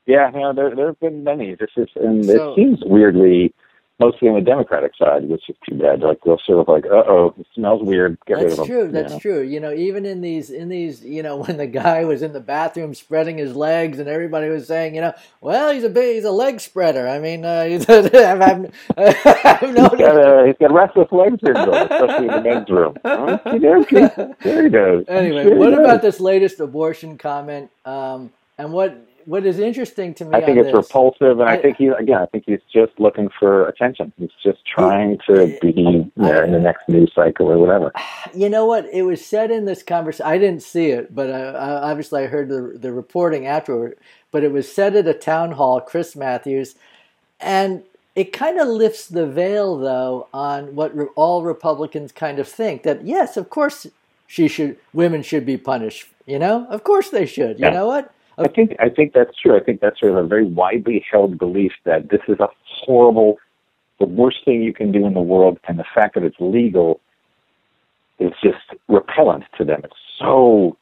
Yeah, 0.08 0.30
you 0.32 0.40
know, 0.40 0.52
there 0.54 0.74
there 0.74 0.86
have 0.88 1.00
been 1.00 1.22
many. 1.22 1.54
This 1.54 1.70
is, 1.76 1.88
and 1.94 2.24
So- 2.24 2.52
it 2.52 2.56
seems 2.56 2.80
weirdly 2.84 3.54
mostly 4.00 4.28
on 4.28 4.36
the 4.36 4.40
Democratic 4.40 4.92
side, 4.96 5.28
which 5.28 5.42
is 5.50 5.56
too 5.68 5.74
bad. 5.76 6.00
Like 6.02 6.18
they'll 6.24 6.38
sort 6.46 6.60
of 6.60 6.68
like, 6.68 6.86
uh 6.86 7.02
oh, 7.08 7.34
it 7.36 7.46
smells 7.52 7.82
weird. 7.82 8.16
Get 8.28 8.34
rid 8.34 8.42
that's 8.44 8.52
of 8.52 8.58
them. 8.58 8.66
true 8.68 8.84
you 8.86 8.92
that's 8.92 9.12
know? 9.14 9.18
true 9.18 9.40
you 9.42 9.58
know 9.60 9.72
even 9.72 10.06
in 10.06 10.20
these 10.20 10.50
in 10.50 10.68
these 10.68 11.04
you 11.04 11.20
know 11.22 11.36
when 11.44 11.56
the 11.56 11.66
guy 11.66 12.04
was 12.04 12.22
in 12.22 12.32
the 12.32 12.40
bathroom 12.40 12.94
spreading 12.94 13.38
his 13.38 13.56
legs 13.56 13.98
and 13.98 14.08
everybody 14.08 14.48
was 14.48 14.68
saying 14.68 14.94
you 14.94 15.00
know 15.00 15.12
well 15.40 15.72
he's 15.72 15.82
a 15.82 15.88
big 15.90 16.14
he's 16.14 16.24
a 16.24 16.30
leg 16.30 16.60
spreader 16.60 17.08
i 17.08 17.18
mean 17.18 17.44
uh, 17.44 17.64
I've, 17.68 17.90
I've, 17.90 18.72
I've 18.96 19.60
He's 19.60 19.74
known 19.74 19.98
got, 19.98 20.16
a, 20.16 20.46
he's 20.46 20.56
got 20.60 20.72
restless 20.72 21.08
leg 21.10 21.32
syndrome, 21.44 21.74
especially 21.74 22.28
in 22.28 22.34
the 22.34 22.40
men's 22.42 22.70
room. 22.70 22.96
Okay, 23.04 23.58
there 23.58 24.62
he 24.62 24.68
goes. 24.70 25.04
anyway, 25.08 25.42
There 25.44 25.54
he 25.54 25.58
what 25.58 25.70
goes. 25.70 25.78
about 25.80 26.02
this 26.02 26.20
latest 26.20 26.60
abortion 26.60 27.18
comment? 27.18 27.70
Um, 27.84 28.30
and 28.56 28.72
what 28.72 28.96
what 29.28 29.44
is 29.44 29.58
interesting 29.58 30.14
to 30.14 30.24
me? 30.24 30.30
I 30.38 30.40
think 30.44 30.56
it's 30.58 30.68
this, 30.68 30.74
repulsive, 30.74 31.38
and 31.38 31.48
I, 31.48 31.54
I- 31.54 31.62
think 31.62 31.76
he 31.76 31.88
again. 31.88 32.16
I 32.18 32.26
think 32.26 32.44
he's 32.46 32.60
just 32.72 32.92
looking 32.98 33.28
for 33.38 33.68
attention. 33.68 34.10
He's 34.18 34.30
just 34.42 34.64
trying 34.64 35.18
to 35.28 35.58
be 35.60 35.72
you 35.76 36.10
know, 36.16 36.42
in 36.42 36.52
the 36.52 36.58
next 36.58 36.88
news 36.88 37.12
cycle 37.14 37.46
or 37.50 37.58
whatever. 37.58 37.92
You 38.34 38.48
know 38.50 38.66
what? 38.66 38.86
It 38.92 39.02
was 39.02 39.24
said 39.24 39.50
in 39.50 39.64
this 39.64 39.82
conversation. 39.82 40.26
I 40.26 40.36
didn't 40.38 40.62
see 40.62 40.86
it, 40.90 41.14
but 41.14 41.30
I, 41.30 41.40
I, 41.40 41.90
obviously 41.90 42.22
I 42.22 42.26
heard 42.26 42.48
the 42.48 42.76
the 42.78 42.92
reporting 42.92 43.46
afterward. 43.46 43.96
But 44.30 44.44
it 44.44 44.52
was 44.52 44.70
said 44.70 44.94
at 44.96 45.06
a 45.08 45.14
town 45.14 45.52
hall, 45.52 45.80
Chris 45.80 46.14
Matthews, 46.14 46.74
and 47.40 47.82
it 48.14 48.32
kind 48.32 48.58
of 48.58 48.68
lifts 48.68 49.06
the 49.08 49.26
veil, 49.26 49.78
though, 49.78 50.28
on 50.34 50.74
what 50.74 50.94
re- 50.96 51.06
all 51.16 51.42
Republicans 51.42 52.12
kind 52.12 52.38
of 52.38 52.46
think. 52.48 52.82
That 52.82 53.04
yes, 53.06 53.36
of 53.36 53.48
course, 53.50 53.86
she 54.26 54.48
should 54.48 54.76
women 54.92 55.22
should 55.22 55.46
be 55.46 55.56
punished. 55.56 56.08
You 56.26 56.38
know, 56.38 56.66
of 56.68 56.84
course 56.84 57.08
they 57.10 57.24
should. 57.26 57.58
You 57.58 57.66
Yeah. 57.66 57.72
know 57.72 57.86
what? 57.86 58.12
I 58.38 58.48
think 58.48 58.77
I 58.79 58.88
think 58.88 59.12
that's 59.12 59.37
true. 59.37 59.57
I 59.57 59.61
think 59.61 59.81
that's 59.81 59.98
sort 59.98 60.12
of 60.12 60.18
a 60.24 60.27
very 60.27 60.44
widely 60.44 61.05
held 61.11 61.38
belief 61.38 61.72
that 61.85 62.11
this 62.11 62.20
is 62.29 62.38
a 62.38 62.48
horrible, 62.64 63.38
the 63.98 64.07
worst 64.07 64.44
thing 64.44 64.62
you 64.62 64.72
can 64.72 64.92
do 64.92 65.07
in 65.07 65.14
the 65.14 65.20
world, 65.20 65.59
and 65.66 65.79
the 65.79 65.85
fact 65.94 66.14
that 66.14 66.22
it's 66.22 66.37
legal 66.38 67.01
is 68.18 68.33
just 68.42 68.57
repellent 68.88 69.44
to 69.57 69.64
them. 69.64 69.81
It's 69.85 69.94
so 70.18 70.77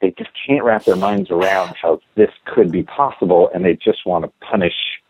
they 0.00 0.10
just 0.12 0.30
can't 0.46 0.64
wrap 0.64 0.84
their 0.84 0.96
minds 0.96 1.30
around 1.30 1.74
how 1.80 2.00
this 2.14 2.30
could 2.46 2.70
be 2.72 2.82
possible, 2.84 3.50
and 3.54 3.64
they 3.64 3.74
just 3.74 4.06
want 4.06 4.24
to 4.24 4.32
punish 4.40 5.00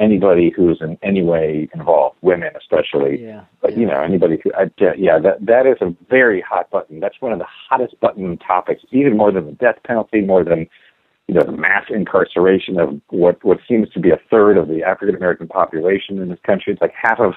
anybody 0.00 0.50
who's 0.50 0.78
in 0.80 0.98
any 1.02 1.22
way 1.22 1.68
involved, 1.74 2.16
women 2.20 2.50
especially. 2.56 3.22
Yeah. 3.24 3.44
But 3.60 3.76
you 3.76 3.86
know, 3.86 4.00
anybody 4.00 4.38
who, 4.42 4.52
I, 4.54 4.70
yeah, 4.78 4.92
yeah, 4.96 5.18
that 5.18 5.44
that 5.46 5.66
is 5.66 5.78
a 5.80 5.94
very 6.08 6.40
hot 6.40 6.70
button. 6.70 7.00
That's 7.00 7.20
one 7.20 7.32
of 7.32 7.38
the 7.38 7.46
hottest 7.68 7.98
button 8.00 8.36
topics, 8.38 8.82
even 8.92 9.16
more 9.16 9.32
than 9.32 9.46
the 9.46 9.52
death 9.52 9.78
penalty, 9.84 10.20
more 10.20 10.44
than 10.44 10.68
you 11.28 11.34
know 11.34 11.42
the 11.42 11.52
mass 11.52 11.84
incarceration 11.88 12.78
of 12.78 13.00
what 13.08 13.42
what 13.44 13.58
seems 13.68 13.88
to 13.90 14.00
be 14.00 14.10
a 14.10 14.18
third 14.30 14.56
of 14.58 14.68
the 14.68 14.82
African 14.82 15.16
American 15.16 15.46
population 15.48 16.18
in 16.20 16.28
this 16.28 16.38
country. 16.44 16.72
It's 16.72 16.82
like 16.82 16.94
half 17.00 17.18
of 17.20 17.34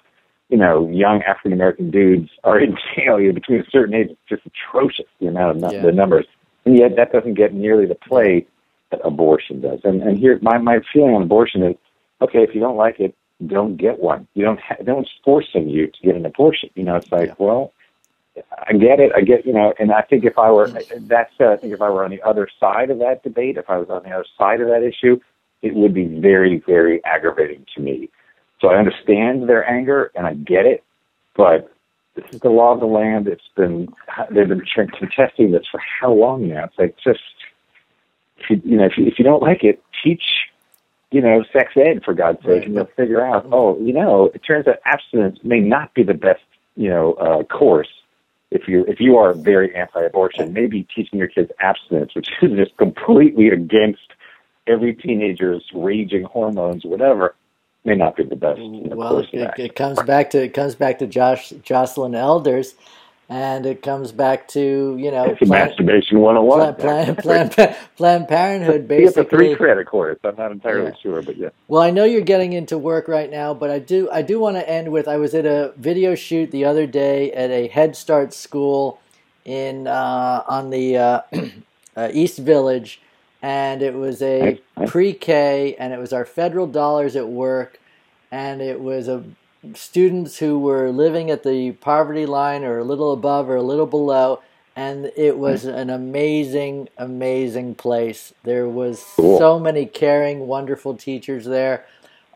you 0.49 0.57
know 0.57 0.89
young 0.89 1.21
African 1.23 1.53
American 1.53 1.89
dudes 1.91 2.29
are 2.43 2.59
in 2.59 2.75
jail 2.95 3.19
you 3.19 3.29
know, 3.29 3.33
between 3.33 3.61
a 3.61 3.69
certain 3.69 3.93
age. 3.95 4.09
It's 4.11 4.19
just 4.29 4.43
atrocious 4.45 5.05
the 5.19 5.27
amount 5.27 5.63
of 5.63 5.73
Yeah. 5.73 5.81
the 5.81 5.91
numbers, 5.91 6.25
and 6.65 6.77
yet 6.77 6.95
that 6.97 7.11
doesn't 7.11 7.35
get 7.35 7.53
nearly 7.53 7.85
the 7.85 7.95
play 7.95 8.45
that 8.91 8.99
abortion 9.03 9.61
does. 9.61 9.79
And 9.83 10.01
and 10.01 10.17
here 10.17 10.37
my 10.41 10.57
my 10.57 10.79
feeling 10.91 11.15
on 11.15 11.21
abortion 11.23 11.63
is 11.63 11.75
okay, 12.21 12.43
if 12.43 12.53
you 12.53 12.59
don't 12.59 12.77
like 12.77 12.99
it, 12.99 13.15
don't 13.45 13.77
get 13.77 13.99
one. 13.99 14.27
You 14.33 14.43
don't 14.43 14.59
ha- 14.59 14.75
no 14.85 14.95
one's 14.95 15.11
forcing 15.23 15.69
you 15.69 15.87
to 15.87 16.01
get 16.03 16.15
an 16.15 16.25
abortion. 16.25 16.69
You 16.75 16.83
know, 16.83 16.95
it's 16.95 17.11
like, 17.11 17.27
Yeah. 17.29 17.35
well, 17.37 17.71
I 18.67 18.73
get 18.73 18.99
it. 18.99 19.11
I 19.15 19.21
get 19.21 19.45
you 19.45 19.53
know, 19.53 19.73
and 19.79 19.91
I 19.91 20.01
think 20.01 20.25
if 20.25 20.37
I 20.37 20.51
were 20.51 20.67
that 20.69 21.29
said, 21.37 21.47
I 21.47 21.57
think 21.57 21.73
if 21.73 21.81
I 21.81 21.89
were 21.89 22.03
on 22.03 22.11
the 22.11 22.21
other 22.21 22.47
side 22.59 22.89
of 22.89 22.99
that 22.99 23.23
debate, 23.23 23.57
if 23.57 23.69
I 23.69 23.77
was 23.77 23.89
on 23.89 24.03
the 24.03 24.11
other 24.11 24.25
side 24.37 24.61
of 24.61 24.67
that 24.67 24.83
issue, 24.83 25.19
it 25.61 25.73
would 25.75 25.93
be 25.93 26.05
very, 26.05 26.61
very 26.65 27.03
aggravating 27.05 27.65
to 27.75 27.81
me. 27.81 28.09
So 28.61 28.69
I 28.69 28.75
understand 28.77 29.47
their 29.47 29.67
anger 29.69 30.11
and 30.15 30.25
I 30.25 30.33
get 30.33 30.65
it, 30.65 30.83
but 31.35 31.71
this 32.15 32.25
is 32.31 32.39
the 32.41 32.49
law 32.49 32.73
of 32.73 32.79
the 32.79 32.87
land. 32.87 33.27
It's 33.27 33.49
been 33.55 33.87
they've 34.31 34.47
been 34.47 34.63
contesting 34.99 35.51
this 35.51 35.65
for 35.71 35.79
how 35.79 36.11
long 36.11 36.47
now? 36.47 36.65
It's 36.65 36.77
like 36.77 36.95
just 37.03 37.19
if 38.37 38.49
you, 38.49 38.61
you 38.63 38.77
know 38.77 38.85
if 38.85 38.97
you, 38.97 39.05
if 39.05 39.19
you 39.19 39.25
don't 39.25 39.41
like 39.41 39.63
it, 39.63 39.81
teach 40.03 40.23
you 41.11 41.21
know 41.21 41.43
sex 41.53 41.73
ed 41.75 42.03
for 42.03 42.13
God's 42.13 42.39
sake, 42.39 42.47
Right. 42.47 42.65
and 42.65 42.73
you'll 42.75 42.89
figure 42.97 43.25
out. 43.25 43.47
Oh, 43.51 43.79
you 43.79 43.93
know, 43.93 44.31
it 44.33 44.39
turns 44.39 44.67
out 44.67 44.77
abstinence 44.85 45.39
may 45.43 45.59
not 45.59 45.93
be 45.93 46.03
the 46.03 46.13
best 46.15 46.41
you 46.75 46.89
know 46.89 47.13
uh, 47.13 47.43
course. 47.43 47.89
If 48.49 48.67
you 48.67 48.85
if 48.87 48.99
you 48.99 49.17
are 49.17 49.33
very 49.33 49.75
anti-abortion, 49.75 50.53
maybe 50.53 50.87
teaching 50.95 51.19
your 51.19 51.27
kids 51.27 51.51
abstinence, 51.59 52.15
which 52.15 52.29
is 52.41 52.51
just 52.51 52.77
completely 52.77 53.49
against 53.49 54.13
every 54.67 54.93
teenager's 54.93 55.65
raging 55.73 56.23
hormones, 56.23 56.85
whatever, 56.85 57.35
may 57.83 57.95
not 57.95 58.15
be 58.15 58.23
the 58.23 58.35
best 58.35 58.59
mm, 58.59 58.93
well, 58.95 59.19
it, 59.19 59.53
it 59.57 59.75
comes 59.75 60.01
back 60.03 60.29
to 60.31 60.43
it 60.43 60.53
comes 60.53 60.75
back 60.75 60.99
to 60.99 61.07
Josh 61.07 61.51
Joycelyn 61.63 62.15
Elders, 62.15 62.75
and 63.29 63.65
it 63.65 63.81
comes 63.81 64.11
back 64.11 64.47
to 64.49 64.95
you 64.97 65.11
know 65.11 65.25
It's 65.25 65.41
a 65.41 65.45
Planned, 65.45 65.69
masturbation 65.71 66.19
101. 66.19 66.75
Planned, 66.75 67.17
Planned, 67.17 67.51
Planned, 67.53 67.75
Planned 67.97 68.27
Parenthood 68.27 68.87
get 68.87 69.15
the 69.15 69.23
three 69.25 69.55
credit 69.55 69.87
course. 69.87 70.17
I'm 70.23 70.35
not 70.35 70.51
entirely 70.51 70.91
Yeah. 70.91 70.95
sure, 71.01 71.21
but 71.21 71.37
yeah. 71.37 71.49
Well, 71.67 71.81
I 71.81 71.91
know 71.91 72.05
you're 72.05 72.21
getting 72.21 72.53
into 72.53 72.77
work 72.77 73.07
right 73.07 73.29
now, 73.29 73.53
but 73.53 73.69
I 73.69 73.79
do 73.79 74.09
I 74.11 74.21
do 74.21 74.39
want 74.39 74.55
to 74.57 74.69
end 74.69 74.91
with 74.91 75.07
I 75.07 75.17
was 75.17 75.33
at 75.35 75.45
a 75.45 75.73
video 75.77 76.15
shoot 76.15 76.51
the 76.51 76.65
other 76.65 76.87
day 76.87 77.31
at 77.33 77.51
a 77.51 77.67
Head 77.67 77.95
Start 77.95 78.33
school 78.33 78.99
in 79.45 79.87
uh, 79.87 80.43
on 80.47 80.69
the 80.69 80.97
uh, 80.97 81.21
uh, 81.97 82.09
East 82.13 82.37
Village, 82.39 83.01
and 83.41 83.81
it 83.81 83.93
was 83.93 84.21
a 84.21 84.61
pre-K, 84.85 85.75
and 85.79 85.93
it 85.93 85.99
was 85.99 86.13
our 86.13 86.25
federal 86.25 86.67
dollars 86.67 87.15
at 87.15 87.27
work, 87.27 87.79
and 88.31 88.61
it 88.61 88.79
was 88.79 89.07
a 89.07 89.23
students 89.73 90.37
who 90.37 90.59
were 90.59 90.91
living 90.91 91.31
at 91.31 91.43
the 91.43 91.71
poverty 91.73 92.25
line 92.25 92.63
or 92.63 92.77
a 92.79 92.83
little 92.83 93.11
above 93.11 93.49
or 93.49 93.55
a 93.55 93.61
little 93.61 93.85
below 93.87 94.41
and 94.75 95.11
it 95.17 95.37
was 95.37 95.65
an 95.65 95.89
amazing 95.89 96.87
amazing 96.97 97.73
place 97.75 98.33
there 98.43 98.69
was 98.69 99.03
Cool. 99.15 99.37
so 99.39 99.59
many 99.59 99.85
caring 99.85 100.47
wonderful 100.47 100.95
teachers 100.95 101.45
there 101.45 101.85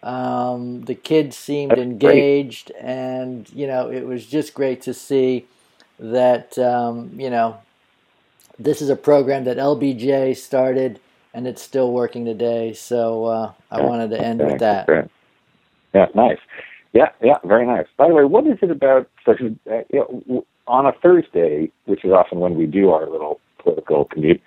um, 0.04 0.82
the 0.86 0.96
kids 0.96 1.38
seemed 1.38 1.72
That's 1.72 1.78
great. 1.80 1.92
engaged 1.92 2.72
and 2.72 3.48
you 3.54 3.68
know 3.68 3.90
it 3.92 4.06
was 4.06 4.26
just 4.26 4.54
great 4.56 4.82
to 4.84 4.94
see 4.94 5.46
that 6.00 6.58
um, 6.58 7.12
you 7.20 7.30
know 7.30 7.58
this 8.58 8.82
is 8.82 8.90
a 8.90 8.96
program 8.96 9.44
that 9.46 9.58
lbj 9.58 10.36
started 10.36 11.00
and 11.34 11.48
it's 11.48 11.62
still 11.62 11.92
working 11.92 12.26
today 12.26 12.74
so 12.74 13.26
uh, 13.26 13.52
i 13.70 13.80
wanted 13.82 14.10
to 14.10 14.20
end 14.20 14.40
with 14.42 14.60
that 14.60 14.88
great. 14.88 15.06
Yeah, 15.94 16.08
nice. 16.16 16.40
Yeah, 16.94 17.10
yeah, 17.22 17.38
very 17.46 17.66
nice. 17.66 17.88
By 17.98 18.08
the 18.10 18.14
way, 18.14 18.26
what 18.26 18.46
is 18.48 18.58
it 18.62 18.72
about? 18.72 19.10
So, 19.26 19.32
uh, 19.32 19.82
you 19.90 20.24
know, 20.28 20.46
on 20.68 20.86
a 20.86 20.92
Thursday, 20.92 21.72
which 21.86 22.04
is 22.04 22.12
often 22.12 22.40
when 22.40 22.56
we 22.56 22.66
do 22.66 22.90
our 22.90 23.10
little 23.10 23.40
political 23.60 24.06
commute, 24.06 24.42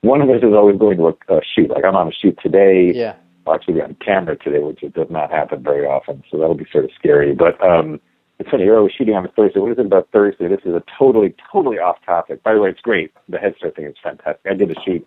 one 0.00 0.22
of 0.22 0.30
us 0.30 0.42
is 0.42 0.54
always 0.54 0.78
going 0.78 0.96
to 0.96 1.08
a, 1.08 1.36
a 1.36 1.40
shoot. 1.44 1.70
Like 1.70 1.84
I'm 1.84 1.96
on 1.96 2.08
a 2.08 2.12
shoot 2.12 2.38
today. 2.42 2.92
yeah 2.94 3.16
actually 3.50 3.80
on 3.80 3.96
camera 4.04 4.36
today, 4.36 4.60
which 4.60 4.80
does 4.80 5.10
not 5.10 5.30
happen 5.30 5.62
very 5.62 5.86
often, 5.86 6.22
so 6.30 6.38
that'll 6.38 6.54
be 6.54 6.66
sort 6.70 6.84
of 6.84 6.90
scary. 6.94 7.34
But 7.34 7.62
um, 7.64 8.00
it's 8.38 8.50
funny, 8.50 8.64
you're 8.64 8.78
always 8.78 8.92
shooting 8.92 9.14
on 9.14 9.24
a 9.24 9.28
Thursday. 9.28 9.60
What 9.60 9.72
is 9.72 9.78
it 9.78 9.86
about 9.86 10.08
Thursday? 10.12 10.48
This 10.48 10.60
is 10.64 10.74
a 10.74 10.82
totally, 10.98 11.34
totally 11.50 11.78
off 11.78 11.96
topic. 12.04 12.42
By 12.42 12.54
the 12.54 12.60
way, 12.60 12.70
it's 12.70 12.80
great. 12.80 13.12
The 13.28 13.38
Head 13.38 13.54
Start 13.56 13.76
thing 13.76 13.86
is 13.86 13.96
fantastic. 14.02 14.40
I 14.48 14.54
did 14.54 14.70
a 14.70 14.80
shoot 14.82 15.06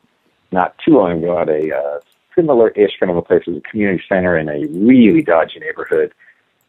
not 0.52 0.76
too 0.84 0.98
long 0.98 1.24
ago 1.24 1.40
at 1.40 1.50
a 1.50 1.76
uh, 1.76 2.00
similar-ish 2.36 3.00
kind 3.00 3.12
of 3.12 3.18
a 3.18 3.22
place. 3.22 3.44
It 3.48 3.52
was 3.52 3.62
a 3.66 3.70
community 3.70 4.04
center 4.08 4.38
in 4.38 4.50
a 4.50 4.66
really 4.68 5.22
dodgy 5.22 5.60
neighborhood 5.60 6.14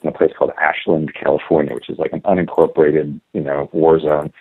in 0.06 0.14
a 0.14 0.16
place 0.16 0.32
called 0.36 0.52
Ashland, 0.58 1.14
California, 1.14 1.74
which 1.74 1.90
is 1.90 1.98
like 1.98 2.12
an 2.12 2.20
unincorporated, 2.22 3.20
you 3.32 3.40
know, 3.40 3.68
war 3.72 3.98
zone. 3.98 4.32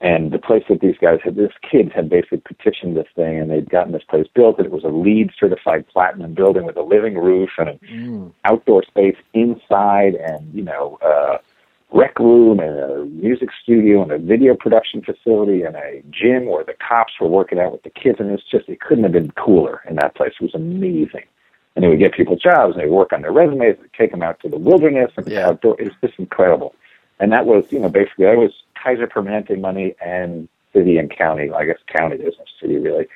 And 0.00 0.32
the 0.32 0.38
place 0.38 0.64
that 0.68 0.80
these 0.80 0.96
guys 1.00 1.20
had, 1.24 1.36
these 1.36 1.48
kids 1.62 1.90
had 1.94 2.10
basically 2.10 2.42
petitioned 2.44 2.96
this 2.96 3.06
thing, 3.14 3.38
and 3.38 3.50
they'd 3.50 3.70
gotten 3.70 3.92
this 3.92 4.02
place 4.02 4.26
built. 4.34 4.58
And 4.58 4.66
it 4.66 4.72
was 4.72 4.84
a 4.84 4.88
LEED 4.88 5.30
certified 5.38 5.86
platinum 5.88 6.34
building 6.34 6.64
with 6.64 6.76
a 6.76 6.82
living 6.82 7.16
roof 7.16 7.50
and 7.56 7.68
an 7.70 7.80
mm. 7.90 8.32
outdoor 8.44 8.82
space 8.82 9.16
inside, 9.32 10.14
and 10.16 10.52
you 10.52 10.62
know, 10.62 10.98
uh, 11.00 11.38
rec 11.92 12.18
room 12.18 12.58
and 12.58 12.78
a 12.78 13.04
music 13.06 13.50
studio 13.62 14.02
and 14.02 14.12
a 14.12 14.18
video 14.18 14.54
production 14.54 15.00
facility 15.00 15.62
and 15.62 15.76
a 15.76 16.02
gym 16.10 16.46
where 16.46 16.64
the 16.64 16.74
cops 16.86 17.14
were 17.20 17.28
working 17.28 17.60
out 17.60 17.72
with 17.72 17.84
the 17.84 17.90
kids. 17.90 18.18
And 18.18 18.30
it's 18.30 18.42
just 18.50 18.68
it 18.68 18.80
couldn't 18.80 19.04
have 19.04 19.12
been 19.12 19.30
cooler 19.32 19.80
in 19.88 19.96
that 19.96 20.16
place. 20.16 20.32
It 20.40 20.44
was 20.44 20.54
amazing. 20.54 21.24
And 21.74 21.82
they 21.84 21.88
would 21.88 21.98
get 21.98 22.14
people 22.14 22.36
jobs, 22.36 22.74
and 22.74 22.82
they 22.82 22.86
would 22.88 22.96
work 22.96 23.12
on 23.12 23.22
their 23.22 23.32
resumes, 23.32 23.76
they'd 23.80 23.92
take 23.98 24.10
them 24.12 24.22
out 24.22 24.38
to 24.40 24.48
the 24.48 24.58
wilderness 24.58 25.10
and 25.16 25.26
Yeah. 25.26 25.48
outdoor. 25.48 25.76
It 25.80 25.84
was 25.84 25.94
just 26.00 26.18
incredible. 26.18 26.74
And 27.18 27.32
that 27.32 27.46
was, 27.46 27.64
you 27.72 27.80
know, 27.80 27.88
basically 27.88 28.26
that 28.26 28.36
was 28.36 28.52
Kaiser 28.80 29.06
Permanente 29.06 29.58
money 29.58 29.94
and 30.04 30.48
city 30.72 30.98
and 30.98 31.10
county. 31.10 31.50
I 31.50 31.64
guess 31.64 31.78
county 31.86 32.16
isn't 32.16 32.48
city 32.60 32.78
really. 32.78 33.06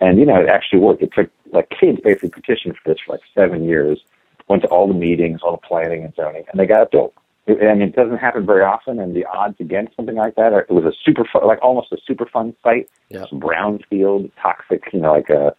And 0.00 0.18
you 0.18 0.26
know, 0.26 0.40
it 0.40 0.48
actually 0.48 0.80
worked. 0.80 1.02
It 1.02 1.12
took 1.14 1.30
like 1.52 1.70
kids 1.70 2.00
basically 2.02 2.30
petitioned 2.30 2.76
for 2.76 2.92
this 2.92 3.00
for 3.04 3.12
like 3.12 3.20
seven 3.34 3.64
years. 3.64 4.00
Went 4.48 4.62
to 4.62 4.68
all 4.68 4.88
the 4.88 4.94
meetings, 4.94 5.40
all 5.42 5.52
the 5.52 5.66
planning 5.66 6.02
and 6.04 6.14
zoning, 6.14 6.44
and 6.50 6.58
they 6.58 6.66
got 6.66 6.82
it 6.82 6.90
built. 6.90 7.14
It, 7.46 7.62
I 7.62 7.74
mean, 7.74 7.82
it 7.88 7.94
doesn't 7.96 8.18
happen 8.18 8.44
very 8.44 8.62
often, 8.62 8.98
and 8.98 9.14
the 9.14 9.24
odds 9.26 9.56
against 9.60 9.94
something 9.96 10.16
like 10.16 10.34
that 10.34 10.52
are. 10.52 10.62
It 10.62 10.70
was 10.70 10.84
a 10.84 10.92
super 11.04 11.24
fun, 11.24 11.46
like 11.46 11.60
almost 11.62 11.92
a 11.92 11.98
super 12.04 12.26
fun 12.26 12.54
site. 12.62 12.88
Yeah. 13.10 13.26
Brownfield, 13.32 14.30
toxic, 14.40 14.84
you 14.92 15.00
know, 15.00 15.12
like 15.12 15.30
a 15.30 15.54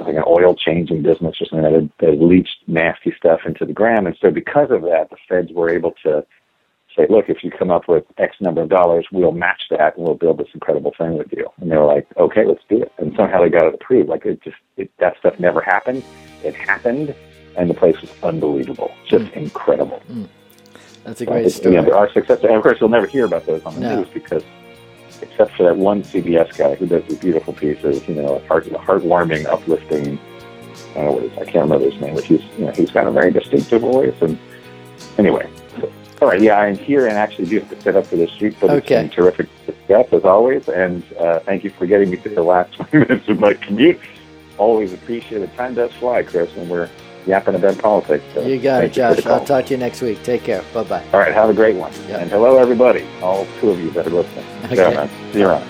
like 0.00 0.16
an 0.16 0.24
oil 0.26 0.54
changing 0.54 1.02
business 1.02 1.36
or 1.40 1.46
something 1.46 1.62
that 1.62 1.72
had, 1.72 1.90
that 2.00 2.10
had 2.10 2.20
leached 2.20 2.58
nasty 2.66 3.12
stuff 3.16 3.40
into 3.46 3.64
the 3.64 3.72
ground. 3.72 4.06
And 4.06 4.16
so 4.20 4.30
because 4.30 4.70
of 4.70 4.82
that, 4.82 5.08
the 5.10 5.16
feds 5.28 5.52
were 5.52 5.70
able 5.70 5.92
to 6.04 6.24
say, 6.96 7.06
look, 7.08 7.28
if 7.28 7.42
you 7.42 7.50
come 7.50 7.70
up 7.70 7.88
with 7.88 8.04
X 8.18 8.36
number 8.40 8.62
of 8.62 8.68
dollars, 8.68 9.06
we'll 9.12 9.32
match 9.32 9.62
that 9.70 9.96
and 9.96 10.04
we'll 10.04 10.14
build 10.14 10.38
this 10.38 10.48
incredible 10.54 10.92
thing 10.96 11.16
with 11.16 11.32
you. 11.32 11.48
And 11.60 11.70
they 11.70 11.76
were 11.76 11.86
like, 11.86 12.06
okay, 12.16 12.44
let's 12.44 12.62
do 12.68 12.82
it. 12.82 12.92
And 12.98 13.14
somehow 13.16 13.42
they 13.42 13.50
got 13.50 13.66
it 13.66 13.74
approved. 13.74 14.08
Like 14.08 14.26
it 14.26 14.42
just, 14.42 14.56
it, 14.76 14.90
that 14.98 15.16
stuff 15.18 15.38
never 15.40 15.60
happened. 15.60 16.04
It 16.42 16.54
happened 16.54 17.14
and 17.56 17.68
the 17.68 17.74
place 17.74 18.00
was 18.00 18.10
unbelievable. 18.22 18.92
Just 19.06 19.26
hmm. 19.32 19.38
incredible. 19.38 20.00
Hmm. 20.00 20.24
that's 21.04 21.20
a 21.20 21.26
great 21.26 21.50
story 21.50 21.74
You 21.76 21.82
know, 21.82 21.94
our 21.94 22.10
success, 22.12 22.40
and 22.42 22.54
of 22.54 22.62
course, 22.62 22.78
you'll 22.80 22.88
never 22.88 23.06
hear 23.06 23.24
about 23.24 23.46
those 23.46 23.62
on 23.64 23.74
the 23.74 23.80
No. 23.80 23.96
news 23.96 24.08
because, 24.12 24.44
except 25.22 25.52
for 25.56 25.62
that 25.64 25.76
one 25.76 26.02
CBS 26.02 26.56
guy 26.56 26.74
who 26.74 26.86
does 26.86 27.04
these 27.04 27.18
beautiful 27.18 27.52
pieces, 27.52 28.06
you 28.08 28.14
know, 28.14 28.38
heart, 28.48 28.66
heartwarming, 28.66 29.46
uplifting. 29.46 30.18
I 30.90 30.94
don't 30.94 31.04
know 31.06 31.12
what 31.12 31.22
his, 31.22 31.32
I 31.38 31.44
can't 31.44 31.64
remember 31.70 31.90
his 31.90 32.00
name, 32.00 32.14
but 32.14 32.24
he's, 32.24 32.42
you 32.58 32.66
know, 32.66 32.72
he's 32.72 32.90
got 32.90 33.06
a 33.06 33.10
very 33.10 33.30
distinctive 33.32 33.80
voice. 33.80 34.14
And 34.20 34.38
anyway, 35.18 35.48
all 36.20 36.28
right, 36.28 36.40
yeah, 36.40 36.58
I'm 36.58 36.76
here 36.76 37.06
and 37.06 37.16
actually 37.16 37.46
do 37.46 37.60
have 37.60 37.70
to 37.70 37.80
set 37.80 37.96
up 37.96 38.06
for 38.06 38.16
this 38.16 38.30
shoot, 38.30 38.54
but 38.60 38.70
Okay. 38.70 38.78
it's 38.78 38.88
been 38.88 39.10
terrific 39.10 39.48
discuss 39.66 40.12
as 40.12 40.24
always. 40.24 40.68
And 40.68 41.02
uh, 41.18 41.38
thank 41.40 41.64
you 41.64 41.70
for 41.70 41.86
getting 41.86 42.10
me 42.10 42.16
through 42.16 42.34
the 42.34 42.42
last 42.42 42.72
20 42.90 42.98
minutes 42.98 43.28
of 43.28 43.40
my 43.40 43.54
commute. 43.54 43.98
Always 44.58 44.92
appreciate 44.92 45.42
it. 45.42 45.54
Time 45.56 45.74
does 45.74 45.92
fly, 45.94 46.22
Chris, 46.22 46.54
when 46.54 46.68
we're 46.68 46.90
yapping 47.26 47.54
about 47.54 47.78
politics. 47.78 48.24
So 48.34 48.44
you 48.46 48.58
got 48.58 48.84
it 48.84 48.94
thank 48.94 48.96
you 48.96 49.02
for 49.08 49.14
the 49.14 49.22
josh 49.22 49.30
i'll 49.30 49.44
talk 49.44 49.66
to 49.66 49.70
you 49.74 49.78
next 49.78 50.02
week 50.02 50.22
take 50.22 50.42
care 50.44 50.62
bye-bye 50.74 51.04
All 51.12 51.20
right, 51.20 51.32
have 51.32 51.50
a 51.50 51.54
great 51.54 51.76
one. 51.76 51.92
Yeah. 52.08 52.18
And 52.18 52.30
hello, 52.30 52.58
everybody, 52.58 53.06
all 53.22 53.46
two 53.60 53.70
of 53.70 53.80
you 53.80 53.90
that 53.92 54.06
are 54.06 54.10
listening. 54.10 54.44
Okay. 54.66 54.76
Yeah, 54.76 54.90
man. 54.94 55.32
See 55.32 55.40
you 55.40 55.48
around. 55.48 55.68